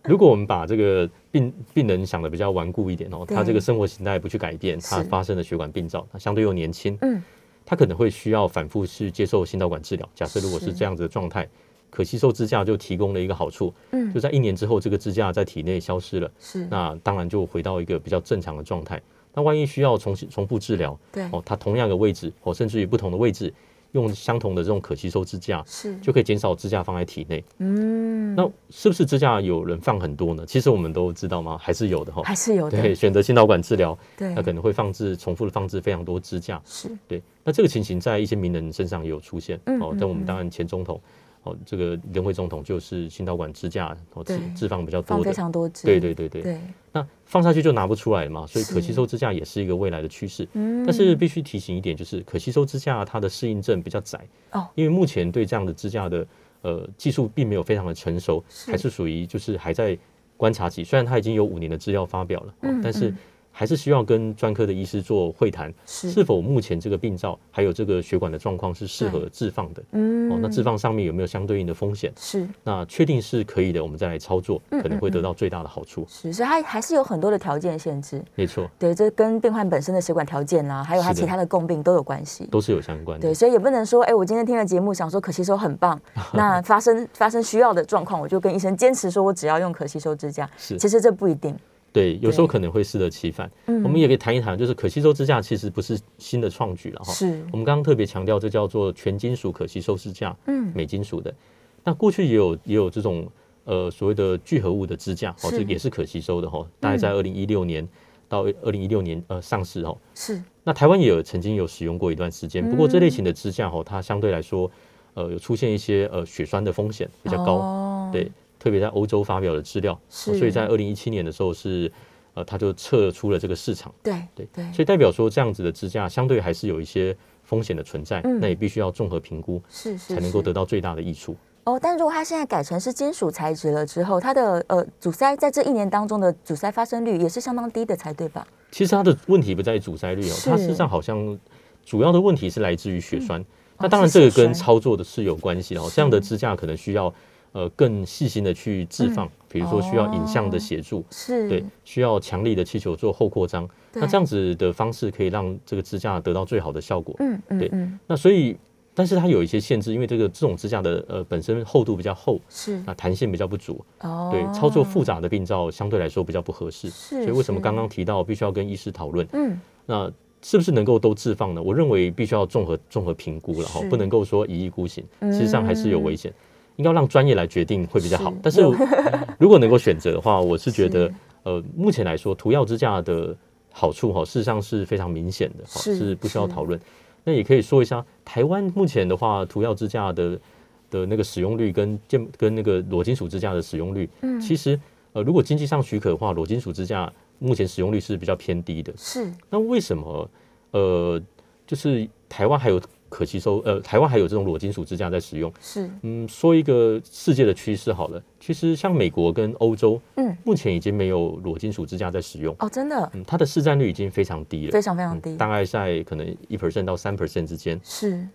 [0.05, 7.23] 如果我们把这个病病人想的比较顽固一点哦，他这个生活形态不去改变，他发生的血管病灶，他相对又年轻，嗯，
[7.65, 10.09] 他可能会需要反复去接受心导管治疗。
[10.15, 11.49] 假设如果是这样子的状态，
[11.89, 19.01] 可吸收支架就提供了一个好处，嗯，就在一年之后，这个支架在体内消失了，是，那当然就回到一个比较正常的状态。
[19.35, 23.53] 那万一需要重新重复治疗，对哦，它同样的位置哦，甚至于不同的位置，
[23.93, 27.45] 用相同的这种可吸收支架，是就可以减少支架放在体内。
[27.59, 30.45] 嗯，那是不是支架有人放很多呢？
[30.47, 31.57] 其实我们都知道吗？
[31.59, 32.81] 还是有的哈，还是有的。
[32.81, 36.61] 对，选择心导管治疗，对，那可能会放置重复的放置非常多支架。
[36.65, 39.59] 是对，那这个情形在一些名人身上也有出现。
[39.81, 41.01] 哦，但我们当然前总统。
[41.43, 46.61] 哦，这个联会总统就是心导管支架，哦，置置放比较多的，非常多支，对对对对。
[46.93, 50.47] 那放下去就拿不出来了嘛，所以可吸收支架也是一个未来的趋势。
[50.53, 54.21] 嗯，但是必须提醒一点，就是可吸收支架它的适应症比较窄
[54.53, 56.27] 哦，因为目前对这样的支架的
[56.63, 59.97] 呃技术并没有非常的成熟，还是属于就是还在
[60.37, 60.85] 观察期。
[60.85, 63.15] 虽然它已经有五年的资料发表了，嗯，但是。
[63.53, 69.83] 还是需要跟专科的医师做会谈，是否目前这个病灶还有这个血管的状况是适合置放的？
[69.93, 72.13] 嗯，哦，那置放上面有没有相对应的风险？
[72.17, 76.07] 是，那确定是可以的，我们再来操作，可能会得到最大的好处。
[76.09, 78.23] 是，所以它还是有很多的条件限制。
[78.35, 83.29] 没错，对，这跟病患本身的血管条件啦，还有他其他的共病都有关系，都是有相关的。
[83.29, 86.01] 对，所以也不能说，哎，我今天听了节目，想说可吸收很棒，
[86.33, 90.49] 那发生发生需要的状况，我就跟医生坚持说我只要用可吸收支架。
[90.57, 91.57] 是，其实这不一定。
[91.93, 93.51] 对，有时候可能会适得其反。
[93.67, 97.13] 嗯，我们也可以谈一谈，就是可吸收支架其实不是新的创举了哈。
[97.13, 101.35] 是，我们刚刚特别强调，这叫做全金属可吸收支架，嗯，镁金属的。
[101.83, 103.27] 那过去也有也有这种
[103.65, 106.65] 呃所谓的聚合物的支架，哦，这也是可吸收的哈。
[106.79, 107.89] 大概在二零一六年
[108.29, 109.99] 到二零一六年呃上市哦。
[110.15, 110.41] 是。
[110.63, 114.71] 那台湾也有曾经有使用过一段时间，不过这类型的支架哈，它相对来说
[115.15, 118.31] 呃有出现一些呃血栓的风险比较高，对。
[118.61, 121.91] 特别在欧洲发表的资料，所以在二零一七年的时候是，
[122.35, 123.93] 呃，他就撤出了这个市场。
[124.03, 131.35] 对对对，所以代表说这样子的支架相对还是有一些风险的存在，那也必须要综合评估，是是，才能够得到最大的益处。
[131.65, 138.47] 哦，但如果它现在改成是金属材质了之后，它的呃阻塞在这一年当中的阻塞发生率也是相当低的才对吧？
[138.71, 141.39] 其实它的问题不在于阻塞率哦，它事实上好像
[141.85, 143.45] 主要的问题是来自于血栓。
[143.79, 147.13] 那当然这个跟操作的是有关系的哦，这样的支架可能需要。
[147.53, 157.15] 呃，更细心的去置放，比如说需要影像的协助，是对，需要强力的气球做后扩张，那这样子的方式可以让这个支架得到最好的效果。
[157.19, 157.71] 嗯嗯，对。
[158.07, 158.57] 那所以，
[158.95, 166.89] 但是它有一些限制，因为这个这种支架的呃本身厚度比较厚，是那弹性比较不足，哦，对，操作复杂的病灶相对来说比较不合适。
[166.89, 169.27] 是，所以为什么刚刚提到必须要跟医师讨论？
[169.33, 171.61] 嗯，那是不是能够都置放呢？
[171.61, 176.33] 我认为必须要综合综合评估了哈，不能够说一意孤行，实际上还是有危险。
[176.81, 178.63] 应该让专业来决定会比较好，但是
[179.39, 181.13] 如果能够选择的话，我是觉得，
[181.43, 183.37] 呃，目前来说，涂药支架的
[183.71, 186.81] 好处哈，事实上是非常明显的，是不需要讨论。
[187.23, 190.41] 那也可以说一下，台湾目前的话，涂药支架的
[190.89, 194.81] 的那个使用率跟建跟那个裸金属支架的使用率，嗯，其实
[195.13, 198.91] 呃，如果经济上许可的话，裸金属支架目前使用率是比较偏低的。
[198.97, 200.31] 是，那为什么？
[200.71, 201.21] 呃，
[201.67, 202.81] 就是台湾还有。
[203.11, 205.53] 可吸收，呃，台湾还有这种裸金属支架在使用。
[205.61, 212.57] 是，嗯，说一个世界的趋势好了，其实像美国跟欧洲，嗯，目前已经没有裸金属支架在使用。
[212.61, 213.11] 哦，真的？
[213.13, 217.79] 嗯，它的市占率已经非常低了，非常非常低，大概在可能一 percent 到三 percent 之间。
[217.85, 218.27] 是，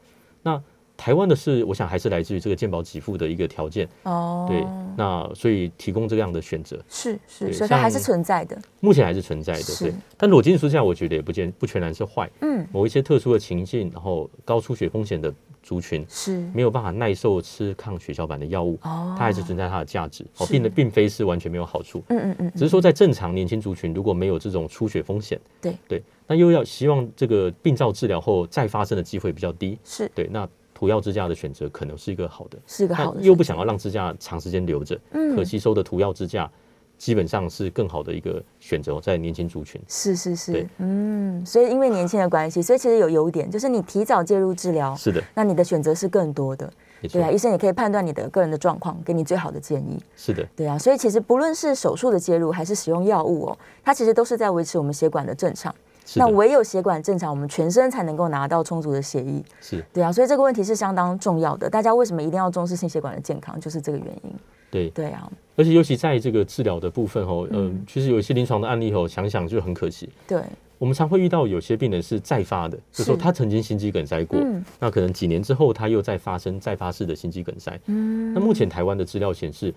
[0.44, 0.62] 那
[0.98, 4.46] 台湾的是，我想还是来自于这个健保给付的一个条件哦。
[4.50, 4.66] 对，
[4.98, 8.58] 那所以提供这样的选择是是，所以它还是存在的。
[8.80, 9.94] 目前还是存在的，对。
[10.18, 12.30] 但裸金属这样，我觉得也不见不全然是坏。
[12.42, 20.26] 嗯，某一些特殊的情境，然后高出血风险的族群是没有办法耐受吃抗血小板的药物，哦，它还是存在它的价值。
[20.38, 22.02] 哦，并的并非是完全没有好处。
[22.08, 30.48] 嗯嗯嗯，只是说在正常年轻族群，如果没有这种出血风险，对对，那又要希望这个病灶治疗后再发生的机会比较低，是对那。
[30.76, 36.52] 涂药支架的选择可能是一个好的，是一个好的，又不想要让支架长时间留着，嗯，可吸收的涂药支架
[36.98, 39.82] 基本上是更好的一个选择，在年轻族群。
[39.88, 46.70] 是是是，嗯，所以因为年轻的关系，所以其实有优点，就是你提早介入治疗，是的，那你的选择是更多的，
[47.10, 49.98] 对啊，医生也可以判断你的个人的状况，给你最好的建议。
[50.18, 55.74] 是的，对啊，所以其实不论是手术的介入，还是使用药物哦，它其实都是在维持我们血管的正常。
[56.16, 59.44] 那唯有血管正常，我们全身才能够拿到充足的血液。
[59.60, 61.70] 是对啊，所以这个问题是相当重要的。
[61.70, 63.60] 大家为什么一定要重视心血管的健康？
[63.60, 64.32] 就是这个原因。
[64.72, 70.10] 对对啊，而且尤其在这个治疗的部分哦，嗯，其实有一些临床的案例哦，想想就很可惜。
[70.28, 70.42] 对，
[70.78, 74.38] 我们常会遇到有些病人是再发的，就说他曾经心肌梗塞过，
[74.80, 77.80] 那可能几年之后他又再发生再发式的心肌梗塞。
[77.86, 79.74] 嗯，那目前台湾的资料显示，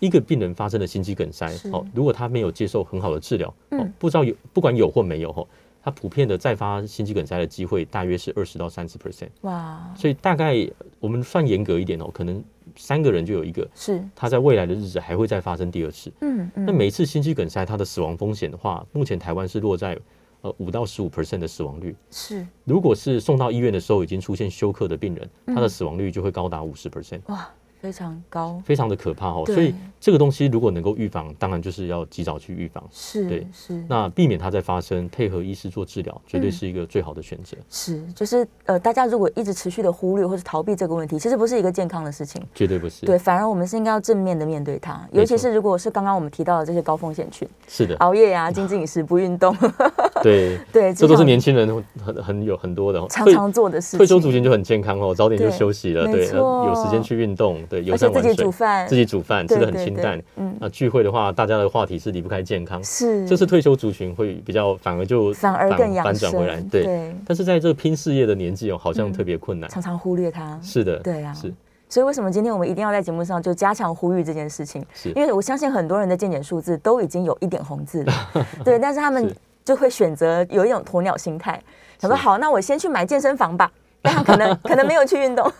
[0.00, 5.46] 一个病人发生了心肌梗塞，哦，如果他没有接受很好的治疗，哦，不知道有不管有或没有哈。
[5.82, 9.90] 他普遍的再发心肌梗塞的机会大约是二十到三十 percent，哇！
[9.96, 10.54] 所以大概
[10.98, 12.44] 我们算严格一点哦，可能
[12.76, 16.12] 三个人就有一个是他在未来的日子还会再发生第二次。
[16.20, 16.66] 嗯嗯。
[16.66, 19.98] 那每一次心肌梗塞它的死亡风险的话，目前台湾是落在
[20.42, 21.96] 呃五到十五 percent 的死亡率。
[22.10, 22.46] 是。
[22.64, 27.20] 如果是送到医院的时候已经出现休克的病人，他的死亡率就会高达五十 percent。
[27.28, 27.48] 哇！
[27.80, 29.42] 非常高，非常的可怕哦。
[29.46, 32.82] 所以这个东西如果能够预防，当然就是要及早去预防。
[32.90, 33.82] 是，对，是。
[33.88, 37.56] 那避免它再发生，配合医师做治疗，绝对是一个最好的选择。
[37.70, 42.42] 是，就是呃，大家如果一直持续的忽略或者逃避这个问题，其实不是一个健康的事情。
[42.54, 43.06] 绝对不是。
[43.06, 45.00] 对，反而我们是应该要正面的面对它。
[45.12, 49.56] 尤其是如果是刚刚我们提到的这些高风险群，是的，熬夜啊、精致饮食、不运动。
[50.22, 53.96] 对对，这都是年轻人很很有很多的常常做的事。
[53.96, 60.20] 退休族群就很健康哦，早点就休息了，对，有时间去运动，对，有自己煮饭，自己煮饭吃的很清淡。
[60.36, 62.82] 嗯，那聚会的话，大家的话题是离不开健康。
[62.82, 66.60] 是，这是退休族群会比较反而就反而更反转回来。
[66.62, 70.58] 对，但是在这个拼事业的年纪哦，好像特别困难，常常忽略它。
[70.60, 71.54] 是的，对啊，是。
[71.88, 74.84] 所以为什么今天我们一定要在节目上就加强呼吁这件事情？
[74.92, 78.12] 是因为我相信很多人的健检数字都已经有一点红字了，
[78.64, 79.32] 对，但是他们。
[79.62, 81.62] 就会选择有一种鸵鸟心态，
[81.98, 83.70] 想说好，那我先去买健身房吧。
[84.02, 85.50] 但他可能 可能没有去运动，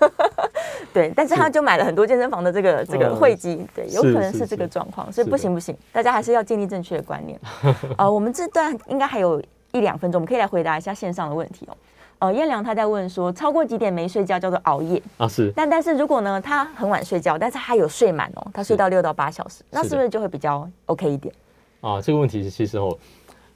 [0.92, 7.38] 对，但是他就买了很多健身房的这个这个会籍，对，有可能是这个状况，所以不行不行，大家还是要建立正确的观念。
[7.98, 11.76] 呃，我们这段应该还有一两分钟，我们可以来回答一下线上的问题哦。
[12.20, 15.26] 呃，燕良他在问说，超过几点没睡觉叫做熬夜啊？
[15.26, 15.50] 是。
[15.56, 21.34] 但但是如果呢，他很晚睡觉，但是他有睡满哦，他睡到六到八小时，那是不是就会比较 OK 一点？
[21.80, 22.96] 啊，这个问题其实哦。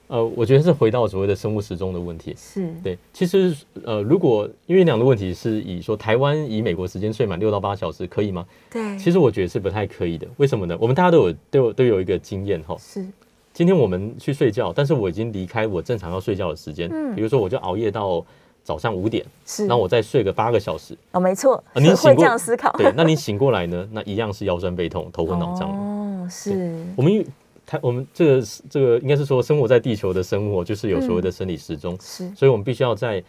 [0.07, 2.35] 呃，我觉得是回到所谓的生物时钟的问题。
[2.37, 8.45] 是对，其实呃，如果因为两个问题是以说台湾以美国时间睡满六到八小时可以吗？
[8.69, 10.27] 对，其实我觉得是不太可以的。
[10.37, 10.77] 为什么呢？
[10.79, 12.75] 我们大家都有都有都有一个经验哈。
[12.79, 13.03] 是，
[13.51, 16.87] 今天我们去睡觉，但是我已经离开我正常要睡觉的时间。
[16.91, 18.23] 嗯，比如说我就熬夜到
[18.63, 20.95] 早上五点，是，那我再睡个八个小时。
[21.13, 22.71] 哦，没错，你会这样思考。
[22.73, 23.87] 对，那你醒过来呢？
[23.91, 25.69] 那一样是腰酸背痛、头昏脑胀。
[25.71, 27.25] 哦，是我们。
[27.65, 33.23] 它我们这个这个应该是说，生活在地球的生活就是有所谓的生理时钟，是，所以我们必须要在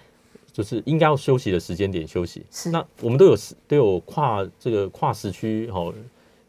[0.53, 2.43] 就是应该要休息的时间点休息。
[2.51, 5.93] 是，那我们都有都有跨这个跨时区哈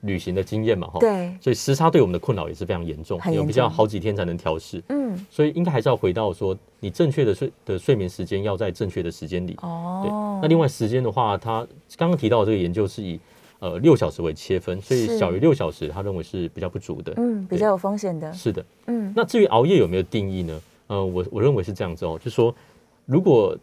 [0.01, 4.83] 旅行的经验嘛哈，对，所以时差对我们的困扰也是非常严重，有比较好几天才能调试。
[4.89, 9.55] 嗯，所以应该还是要回到说，你正确的睡的睡眠时间要在正确的时间里。
[9.61, 13.17] 哦，对，那另外时间的话，它刚刚提到这个研究是以。
[13.59, 18.31] 呃，六小时为切分，所以小于六小时，他认为是比较不足的，嗯，比较有风险的。
[18.33, 19.11] 是的，嗯。
[19.15, 20.61] 那至于熬夜有没有定义呢？
[20.87, 22.53] 呃，我我认为是这样子哦，就说
[23.05, 23.57] 如果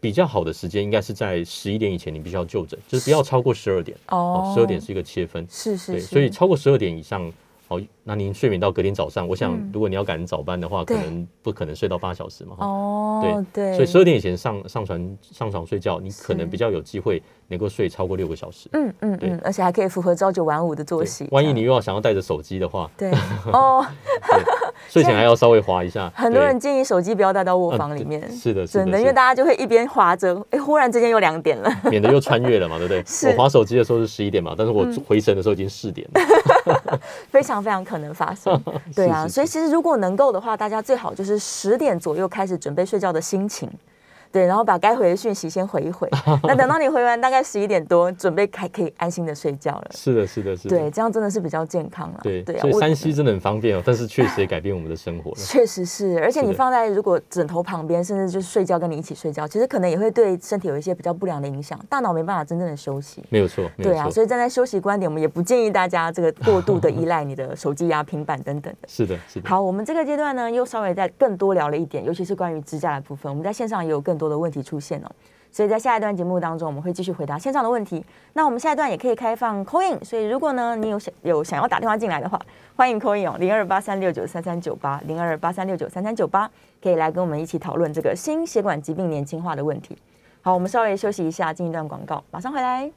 [0.00, 3.96] 比较好的时间，应该是在十一点以前，你必须要就诊，就是不要超过十二点。
[4.08, 5.92] 哦，十二点是一个切分，是是。
[5.92, 7.32] 对，所以超过十二点以上。
[7.68, 12.56] 哦，那您睡眠到隔天早上，我想如果你要赶早班的话，可能不可能睡到八小时嘛。
[12.60, 18.68] 哦，对，所以十二点以前上上床上床睡觉，你可能比较有机会能够睡超过六个小时。
[18.72, 21.26] 嗯嗯，嗯，而且还可以符合朝九晚五的作息。
[21.32, 23.10] 万一你又要想要带着手机的话，对，
[23.52, 23.84] 哦，
[24.88, 26.10] 睡前还要稍微滑一下。
[26.14, 33.04] 很多人建议手机不要带到卧房里面，是的，真的，因为大家就会一边滑着，哎，忽然之间又两点了，免得又穿越了嘛，对不对？
[33.30, 37.00] 我滑手机的时候是十一点嘛，但是我回神的时候已经四点了，
[37.30, 38.60] 非常非常可能发生。
[38.94, 43.68] 对啊，所以其实如果能够的话，大家最好就是十点左右开始准备睡觉的心情。
[44.36, 46.06] 对，然后把该回的讯息先回一回。
[46.44, 49.86] 那等到你回完，大概十一点多，准备开可以安心的睡觉了。
[49.92, 50.76] 是的，是的，是的。
[50.76, 52.20] 对，这样真的是比较健康了。
[52.22, 55.36] 对对，所以山西真的很方便哦，但是确实也改变我们的生活了。
[55.40, 63.24] 确实是，而且你放在如果枕头旁边，甚至就是睡觉跟你一起睡觉，其实可能也会对身体有一些比较不良的影响，大脑没办法真正的休息。
[63.30, 68.86] 没有错，对啊，所以站在休息观点，我们也不建议大家这个过度的依赖你的 手机呀、平板等等的。
[68.86, 69.48] 是的，是的。
[69.48, 75.10] 好，我们这个阶段呢，又稍微再更多聊了一点，尤其是关于支架的部分，我们在线上也有更的问题出现哦。
[75.52, 78.04] 所以在下一段节目当中，我们会继续回答线上的问题。
[78.34, 82.38] 那我们下一段也可以开放 c o i n 所以如果呢你有想有想要打电话进来的话，
[82.76, 86.50] 欢迎 c o i n 哦，零二八三六九三三九八，零二八三六九三三九八，
[86.82, 89.96] 可以来跟我们一起讨论这个心血管疾病年轻化的问题。
[90.42, 92.90] 好，我们稍微休息一下，进一段广告，马上回来。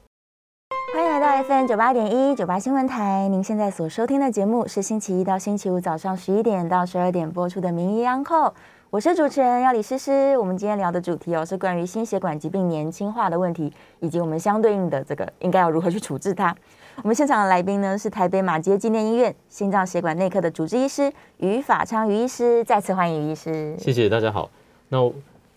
[0.92, 8.48] 欢迎来到 FM 九八点一九八新闻台，您现在所收听的节目是星期一到星期五早上十一点到十二点播出的《名医央后》。
[8.90, 16.52] 我是主持人要李诗诗，我们今天聊的主题哦是关于心血管疾病年轻化的问题，以及我们相对应的这个应该要如何去处置它。
[16.96, 23.76] 我们现场的来宾呢是台北马街纪念医院心脏血管内科的主治医师于法昌于医师，再次欢迎于医师。
[23.78, 24.50] 谢谢大家好。
[24.88, 24.98] 那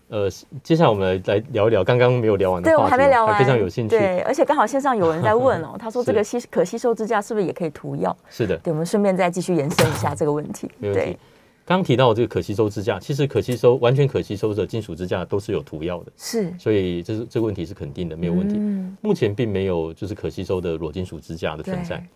[0.06, 0.30] 呃，
[0.62, 3.98] 接下来我们来来聊一聊刚刚没有聊完的话题，还没聊完，非常有兴趣。
[3.98, 8.16] 对，而且刚好线上有人在问哦， 他说这个吸可吸收支架是不是也可以涂药？
[8.30, 8.56] 是的。
[8.58, 10.70] 对，我们顺便再继续延伸一下这个问题。
[10.78, 11.18] 没问题。
[11.66, 18.58] 刚提到这个可吸收支架，其实可吸收完全可吸收的金属支架都是有涂药的，是，所以这是这个问题是肯定的，没有问题。
[19.00, 22.06] 目前并没有就是可吸收的裸金属支架的存在。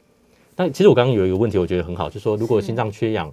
[0.55, 3.32] 但其实我刚刚有一个问题，我觉得很好，就是说如果心脏缺氧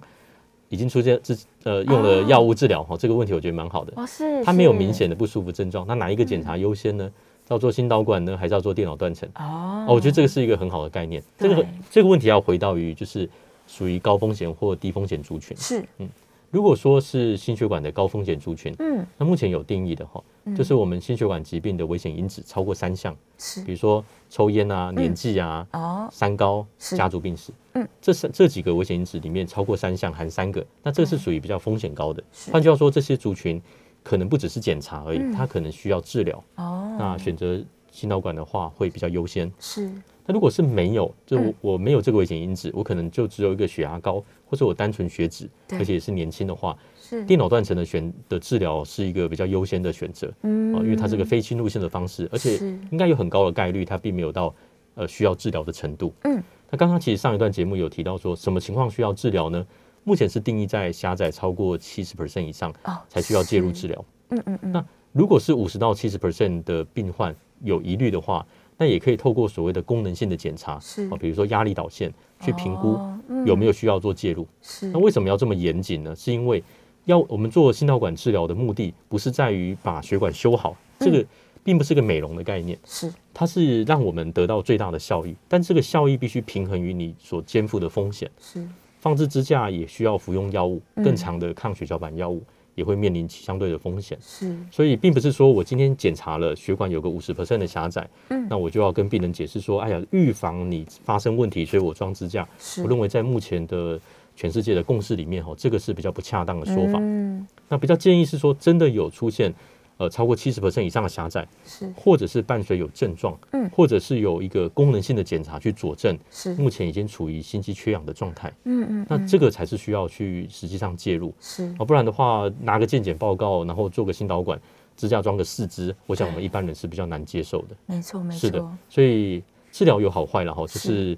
[0.70, 3.92] 已经出现治呃用了药物治疗哈，这个问题我觉得蛮好的。
[3.96, 7.12] 哦，是，它没有明显的不舒服症状，那哪一个检查优先呢？
[7.48, 9.28] 要做心导管呢，还是要做电脑断层？
[9.34, 11.22] 哦，我觉得这个是一个很好的概念。
[11.36, 13.28] 这个这个问题要回到于就是。
[13.66, 15.56] 属于高风险或低风险族群。
[15.56, 16.08] 是，嗯，
[16.50, 20.22] 如果说是心血管的高风险族群，嗯，那目前有定义的哈，
[20.56, 32.22] 就是我们心血管疾病的危险因子超过三项，是，比如说抽烟啊、年纪啊、哦、三高、家族病史，嗯，这三这几个危险因子里面超过三项含三个，那这是属于比较风险高的。
[32.52, 33.60] 换句话说，这些族群
[34.02, 36.42] 可能不只是检查而已，它可能需要治疗。
[36.54, 37.60] 哦，那选择
[37.90, 39.52] 心导管的话会比较优先。
[39.58, 39.90] 是。
[40.26, 47.24] 那如果是没有，就我没有这个危险因子，我可能就只有一个血压高，或者我单纯血脂，而且也是年轻的话，是。
[47.24, 52.56] 电脑断层的选的治疗是一个比较优先的选择，嗯，因为它是个非侵入性的方式，而且
[52.90, 54.54] 应该有很高的概率，它并没有到
[54.96, 56.42] 呃需要治疗的程度，嗯。
[56.68, 59.64] 那刚刚其实上一段节目有提到说，什么情况需要治疗呢？
[60.02, 62.72] 目前是定义在狭窄超过七十 percent 以上，
[63.08, 64.72] 才需要介入治疗，嗯嗯嗯。
[64.72, 68.46] 那如果是五十到七十 percent 的病患有疑虑的话，
[68.78, 72.98] 那也可以透过所谓的功能性的检查，是啊，比如说压力导线去评估
[73.44, 74.46] 有没有需要做介入。
[74.60, 76.14] 是那为什么要这么严谨呢？
[76.14, 76.62] 是因为
[77.04, 81.24] 要我们做心导管治疗的目的，不是在于把血管修好，这个
[81.64, 88.30] 并不是个美容的概念，是它是让我们得到最大的效益，但这个效益必须平衡于你所肩负的风险。
[88.40, 88.66] 是
[88.98, 92.42] 放置支架也需要服用药物，更长的抗血小板药物。
[92.76, 102.46] 也会面临相对的风险，是，所以并不是说我今天检查了血管有个五十 percent 的狭窄，嗯，那我就要跟病人解释说，哎呀，预防你发生问题，所以我装支架。
[102.58, 103.98] 是，我认为在目前的
[104.36, 106.98] 全世界的共识里面，哈，这个是比较不恰当的说法。
[107.00, 109.52] 嗯，那比较建议是说，真的有出现。
[109.98, 124.60] 呃，超过七十 percent 以上的狭窄，是，或者是伴随有症状，嗯，或者是有一个功能性的检查去佐证，是，目前已经处于心肌缺氧的状态，嗯嗯，那这个才是需要去实际上介入，是，啊，不然的话拿个健检报告，然后做个心导管
[124.96, 128.34] 支架装个四肢，我想我们一般人是比较难接受的，没错没。
[128.34, 129.42] 错，是的，所以
[129.72, 131.16] 治疗有好坏了哈，就是。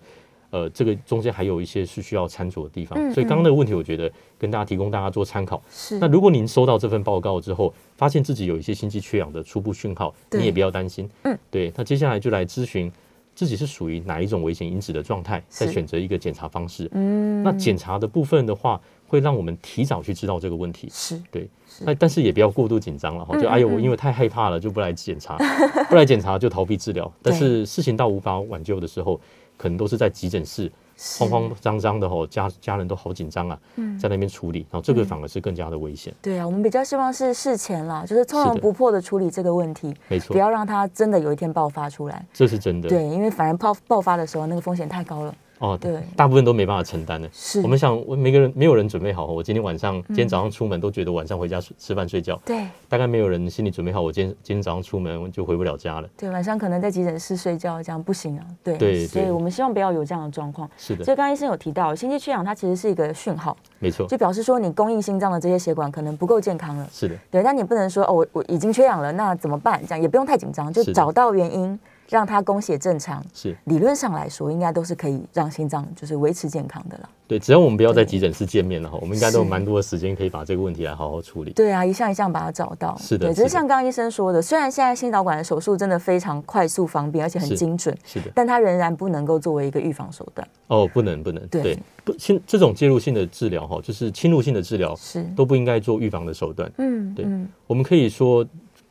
[0.51, 5.62] 呃，这个中间还有一些是需要参酌的地方，所以刚刚那个问题，我觉得跟大家提供大家做参考。
[5.70, 5.99] 是。
[5.99, 11.07] 那如果您收到这份报告之后，发现自己有一些心肌缺氧的初步讯号，你也不要担心。
[11.24, 11.38] 嗯。
[11.51, 12.90] 对，那接下来就来咨询
[13.34, 16.88] 自己是属于哪一种危险因子的状态，再选择一个检查方式。
[16.92, 17.42] 嗯。
[17.42, 20.88] 那检查的部分的话，会让我们提早去知道这个问题。
[20.90, 21.22] 是。
[21.30, 21.46] 对。
[21.82, 25.36] 那但是也不要过度紧张了哈，就哎呦，我因为太害怕了就不来检查，
[25.90, 27.12] 不来检查就逃避治疗。
[27.22, 29.20] 但是事情到无法挽救的时候。
[29.59, 30.72] 可能都是在急诊室
[31.18, 33.59] 慌慌张张的吼，家家人都好紧张啊，
[34.00, 36.14] 在那边处理，然后这个反而是更加的危险。
[36.22, 42.24] 对啊，我们比较希望是事前啦，就是从容不迫的处理这个问题，没错，不要让它真的有一天爆发出来。
[42.32, 42.88] 这是真的。
[42.88, 45.34] 对，因为反而爆爆发的时候，那个风险太高了。
[45.59, 47.28] 哦，对，大部分都没办法承担的。
[47.32, 56.09] 是我们想，我每个人没有人准备好，我今天晚上、今天早上出门都觉得晚上回家吃吃饭睡觉，对大概没有人心里准备好，我今天今天早上出门就回不了家了。
[56.16, 58.46] 对，晚上可能在急诊室睡觉，这样不行啊。
[58.62, 60.68] 对，对对所以我们希望不要有这样的状况。
[60.76, 66.88] 是的所，以刚刚医生有提到，心肌缺氧它其实是一个讯号，没错，就表示说你供应心脏的这些血管可能不够健康了。
[66.92, 69.80] 是的，对，但你不能说哦，我我已经缺氧了，那怎么办？
[69.86, 71.78] 这样也不用太紧张，就找到原因，
[72.09, 73.24] 让它供血正常。
[73.34, 77.09] 是理论上来说，应该都是可以让心脏就是维持健康的了。
[77.26, 81.52] 对，只要我们不要在急诊室见面了哈，我们应该都有是蛮多的时间可以把这个问题来好好处理。
[81.52, 82.98] 对啊，一项一项把它找到。
[82.98, 90.48] 对，只是的是的是像刚刚医生说的，虽然现在心导管的手术真的非常快速方便，而且很精准，是的，但它仍然不能够作为一个预防手段。
[90.68, 96.70] 哦，不能不能，对不，侵这种介入性的治疗哈，就是侵入性的治疗是，都不应该做预防的手段。
[96.74, 98.46] 对嗯嗯，我们可以说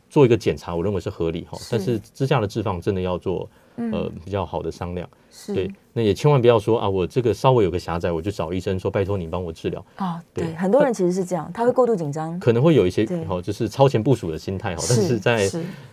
[0.09, 3.91] 做一个检查，我认为是合理哈，但是支架的置放真的要做嗯。
[3.91, 5.07] 呃比较好的商量。
[5.37, 15.47] 是，对，那也千万不要说啊，我这个稍微有个狭窄，我就找医生说拜托你帮我治疗，啊，对，很多人其实是这样，他会过度紧张，可能会有一些对哈，就是超前部署的心态哈，但是在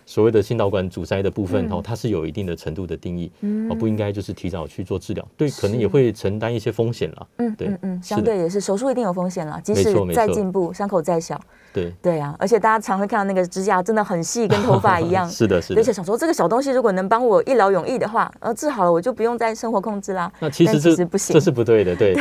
[0.07, 7.27] 所谓的心导管阻塞的部分嗯哈，它是有一定的程度的定义，嗯哦，不应该就是提早去做治疗，对，可能也会承担一些风险啦。
[7.37, 11.39] 嗯对嗯嗯，相对也是手术一定有风险啦，即使再进步，伤口再小，
[11.71, 15.27] 对，对啊，而且大家常会看到那个指甲真的很细，跟头发一样。
[15.29, 15.79] 是的，是的。
[15.79, 20.31] 而且想说，这个小东西如果能帮我一劳永逸的话，呃，治好了我就不用再生活控制啦。
[20.39, 22.15] 那其实这这是不对的，对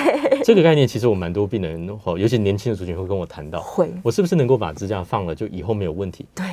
[0.45, 6.27] 这个概念，其实我蛮多病人哦，尤其年轻的族群会跟我谈到，会，我是不是能够把支架放了，就以后没有问题？
[6.35, 6.45] 对，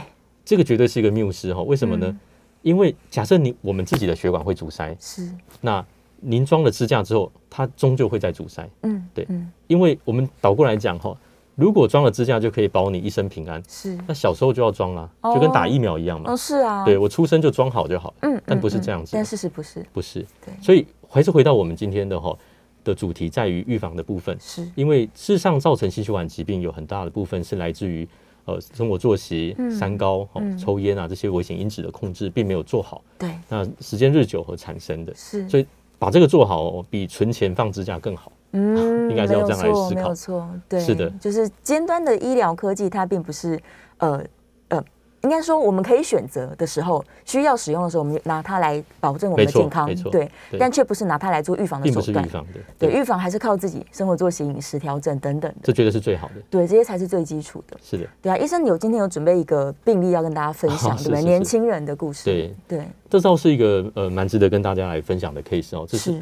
[0.45, 1.62] 这个绝对是一个谬思哈。
[1.62, 2.07] 为什么呢？
[2.07, 2.20] 嗯
[2.62, 5.28] 因为假设你我们自己的血管会阻塞，是，
[5.62, 5.84] 那
[6.18, 8.70] 您装了支架之后，它终究会再阻塞。
[8.84, 11.18] 嗯，对嗯，因为我们倒过来讲哈，
[11.56, 16.32] 如果装了支架就可以保你一生平安，是，那小时候就要装啊，就跟打疫苗一样嘛。
[16.32, 19.12] 哦，是啊，对，我出生就装好就好，嗯，但不是这样子。
[19.14, 20.26] 但事实不是，不是。
[20.43, 22.36] 对，所以还是回到我们今天的哈
[22.84, 24.36] 的主题，在于预防的部分。
[24.39, 28.08] 是，因为事实上造成心血管疾病有很大的部分是来自于
[28.45, 29.70] 呃生活作息、嗯。
[29.70, 30.28] 三高、
[30.58, 35.14] 抽烟啊这些危险因子的控制并没有做好，对，那时间日久而产生的。
[35.14, 35.66] 是，所以
[35.99, 38.32] 把这个做好，哦比存钱放支架更好。
[38.54, 40.10] 嗯，应该这样来错没思考。
[40.10, 41.10] 有错，对，是的。
[41.20, 43.60] 就是尖端的医疗科技，它并不是
[43.99, 44.22] 呃
[44.70, 44.84] 呃，
[45.22, 50.60] 应该说我们可以选择的时候，需要使用的时候，我们拿它来保证我们的健康对，对。
[50.60, 56.34] 但却不是拿它来做预防的手段，不是预防的，对，预防还是靠自己生活作息、饮食调整等等的，这绝对是最好的。
[56.49, 57.78] 对，这些才是最基础的。
[57.82, 62.56] 是的，对啊，医生有今天有准备一个病例要跟大家分享， 对年轻人的故事，对。
[62.68, 65.86] 对，这倒是一个呃蛮值得跟大家来分享的 case 哦。
[65.88, 66.22] 这是是，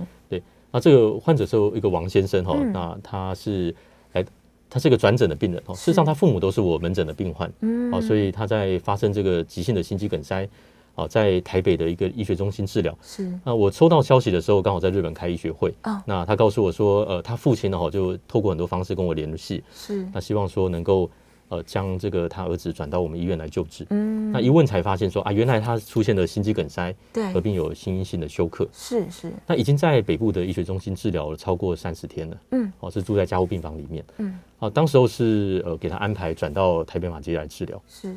[0.72, 3.74] 那这个患者是一个王先生哈、嗯那他是
[4.13, 4.26] 来，
[4.70, 5.74] 他是一个转诊的病人哦。
[5.74, 10.47] 事实上，他父母都是我门诊的病患，嗯哦，所以他在发生这个急性的心肌梗塞，
[10.95, 12.95] 哦，在台北的一个医学中心治疗。
[13.01, 15.74] 是，那我收到消息的时候，刚好在日本开医学会。
[15.84, 21.09] 哦那他告诉我说，呃，他父亲呢，哦，就透过很多方式跟我联系，是，那希望说能够
[21.50, 23.86] 呃将这个他儿子转到我们医院来救治。
[23.89, 28.68] 嗯，那一问才发现说啊，原来他出现了心肌梗塞，合对，并有心因性的休克。
[28.72, 38.16] 是是，那已经在北部的医学中心治疗了超过三十天了，嗯，哦，是住在加护病房里面，嗯，啊，当时候是呃给他安排转到台北马街来治疗，是，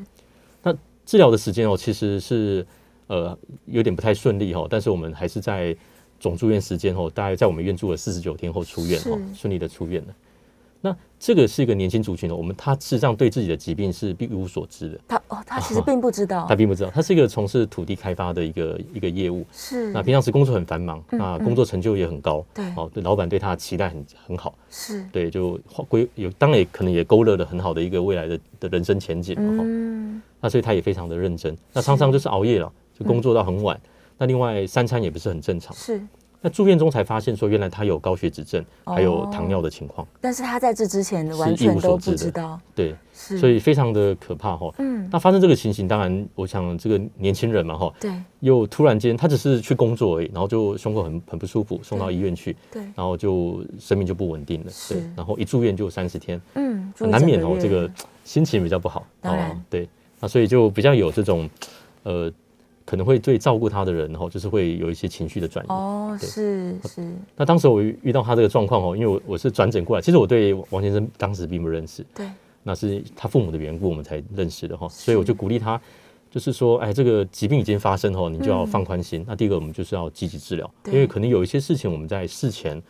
[0.63, 0.73] 那
[1.05, 2.65] 治疗的时间哦其实是
[3.07, 5.75] 呃有点不太顺利哈、哦，但是我们还是在
[6.21, 9.35] 总住院时间哦，大概在我们院住了四十九天后出院哦，是。
[9.35, 10.15] 顺利的出院了。
[10.85, 16.45] 那这个是一个年轻族群的，我们他事实上对自己的疾病是一无所知的，他哦，他其实并不知道。
[16.49, 22.65] 他，并不知道，他是一个从事土地开发的一个一个业务，是，那平常时工作很繁忙，嗯那工作成就也很高，对。
[22.77, 33.81] 哦，对老板对他的期待很很好，是，对，就划规有当然也可能也勾勒了很好的一个未来的的人生前景，哦，嗯，那所以他也非常的认真，那常常就是熬夜了，就工作到很晚，
[34.19, 36.03] 那另外三餐也不是很正常，是，
[36.43, 39.29] 那住院中才发现说原来他有高血脂症，还有哦。
[39.33, 44.71] 糖尿的情况，但是他在这之前完全都不所知道，对，所以非常的可怕哈。
[44.79, 54.95] 嗯，那发生这个情形，当然我想这个年轻人嘛哈，对又突然间他只是去工作而已，然后就胸口很很不舒服，送到医院去，对，然后就生命就不稳定了，是。
[54.95, 57.91] 对，然后一住院就三十天，嗯，难免哦这个
[58.25, 59.65] 心情比较不好，当然。
[59.71, 59.89] 对，
[60.21, 61.49] 那所以就比较有这种
[62.03, 62.31] 呃
[62.85, 65.69] 可能会对照顾他的人哦，就是会有一些情绪的转移。
[65.69, 66.29] 哦，对。
[66.29, 72.27] 是是，那当时我遇遇到他这个状况哦，因为我我是转诊过来，其实我对王先生当时并不认识，对，
[72.63, 75.81] 那是他父母的缘故我们才认识的哈，所以我就鼓励他，
[76.31, 79.25] 就是说，哎，这个疾病已经发生哦，你就要放宽心。
[79.27, 82.83] 那第一个我们就是要积极治疗，因为可能有一些事情我们在事前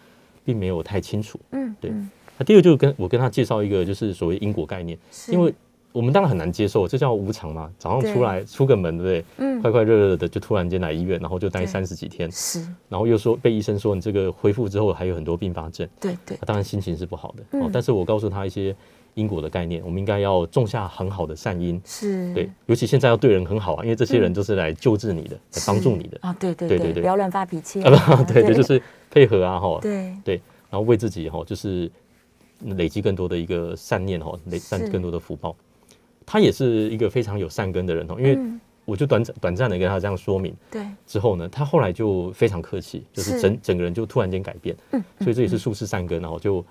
[0.45, 1.39] 并没有太清楚。
[1.51, 1.91] 嗯，对。
[1.91, 2.11] 嗯。
[2.39, 5.53] 那第二个就是跟我跟他介绍一个就是所谓因果概念，因为
[5.93, 7.71] 我们当然很难接受，这叫无常嘛。
[7.79, 9.25] 早上出来出个门，对不对？
[9.37, 9.61] 嗯。
[9.63, 16.37] 快快热热的就突然间来医院，然后就待三十几天，是，然后又说被医生说你这个恢复之后还有很多并发症，对对。
[16.41, 17.45] 那当然心情是不好的。
[17.53, 17.63] 嗯。
[17.63, 18.75] 哦，但是我告诉他一些
[19.15, 21.81] 因果的概念，我们应该要种下很好的善因。
[21.85, 26.19] 是，对，尤其现在要对人很好啊，因为这些人嗯都是来救治你的，来帮助你的。
[26.23, 26.87] 啊，对对对对。
[26.87, 27.03] 对对。
[27.03, 27.83] 不要乱发脾气。
[27.85, 30.41] 啊，啊，不，对对，就是配合啊，哈，对。
[30.71, 31.91] 然后为自己哈，就是
[32.61, 34.65] 累积更多的一个善念哈，累是。
[34.65, 35.55] 善更多的福报。
[36.27, 38.61] 他也是一个非常有善根的人哦，因为嗯。
[38.85, 40.85] 我就短暂短暂的跟他这样说明对。
[41.07, 46.65] 之后呢，他后来就非常客气，就是是整整个人就突然间改变，嗯所以这也是术士善根，然后就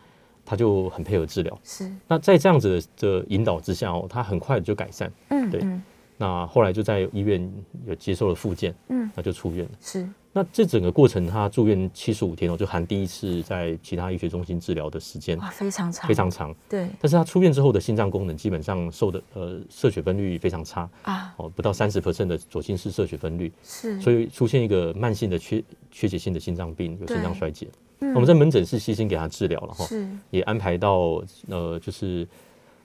[0.44, 1.58] 他就很配合治疗。
[1.64, 5.10] 是，那在这样子的引导之下哦，他很快就改善。
[5.50, 5.62] 对。
[5.62, 5.84] 嗯嗯。
[6.18, 7.50] 那后来就在医院
[7.88, 9.10] 有接受了复健，嗯。
[9.16, 9.72] 那就出院了。
[9.80, 16.08] 是那这整个过程，他住院七十五天哦，就含第一次在其他医学中心治疗的时间，哇非常长。
[16.08, 16.56] 非常长。
[16.70, 16.88] 对。
[17.02, 21.34] 但是他出院之后的心脏功能基本上受的呃摄血分率非常差啊。
[21.36, 25.62] 哦，不到三十 percent 的左心室摄血分率，是，所以出现一个慢性的缺
[25.92, 27.68] 缺血性的心脏病，有心脏衰竭。
[28.00, 28.14] 嗯。
[28.14, 30.08] 我们在门诊是细心给他治疗了哈，是。
[30.30, 32.26] 也安排到呃就是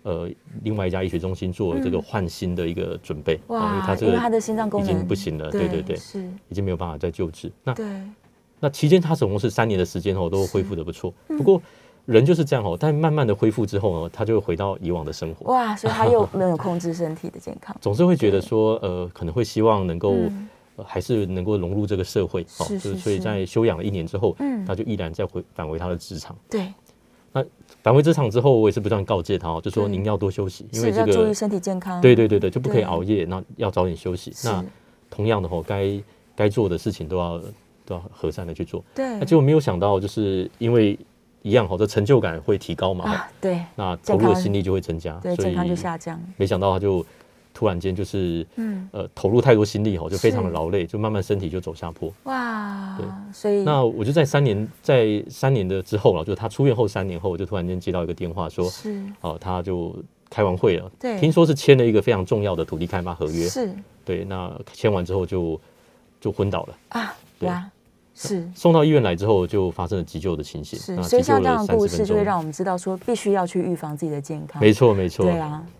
[0.07, 0.31] 呃
[0.63, 7.51] 另外一家医学中心做这个换心的一个准备，哇因为他，这个他的心脏功已经不行了，对对对，是，已经没有办法再救治。
[7.65, 7.85] 那对。
[8.59, 11.13] 那期间他总共是三年的时间哦，都恢复的不错。
[11.29, 11.37] 嗯。
[11.37, 11.61] 不过
[12.07, 15.53] 人就是这样哦，但慢慢的恢复之后呢，他就会回到以往的生活。
[15.53, 20.15] 哇，所以他又没有控制身体的健康，总是会觉得说，呃，可能会希望能够、
[20.85, 24.65] 还是能够融入这个社会，哦是就是所以在休养了一年之后，嗯。
[24.65, 26.35] 他就毅然再回返回他的职场。
[26.49, 26.73] 对，
[27.83, 34.33] 返回职场之后，我也是不断告诫他哦，就说您要多休息，因为这个注意个身体健康，对对对对，就不可以熬夜，那要早点休息。
[34.45, 34.65] 那
[35.09, 36.01] 同样的哦，该
[36.35, 37.41] 该做的事情都要
[37.85, 38.85] 都要和善的去做。
[38.95, 39.19] 对。
[39.19, 40.99] 那，结果没有想到，就是因为
[41.43, 43.61] 一样好，这成就感会提高嘛，啊对。
[43.77, 47.07] 那投入的心力就会增加，对，所以健康就下降，没想到他就
[47.57, 48.89] 突然间就是嗯。
[48.93, 52.13] 呃投入太多心力哦，就非常的是劳累，就慢慢身体就走下坡。
[52.25, 59.03] 哇对，所以那我就在三年，在三年的之后了，就是他出院后三年后，我就突然间接到一个电话说，是。
[59.21, 59.95] 哦，他就
[60.31, 61.19] 开完会了，对。
[61.19, 63.71] 听说是签了一个非常重要的土地开发合约，是。
[64.05, 65.61] 对，那签完之后就
[66.21, 67.49] 就昏倒了，啊对。
[67.49, 67.69] 啊
[68.15, 68.49] 是。
[68.55, 71.99] 送到医院来之后就发生了急救的情形，是，那所以像这样的故30分钟。
[71.99, 74.63] 事就会让我们知道说，必须要去预防自己的健康。
[74.63, 75.63] 没错没错，对啊，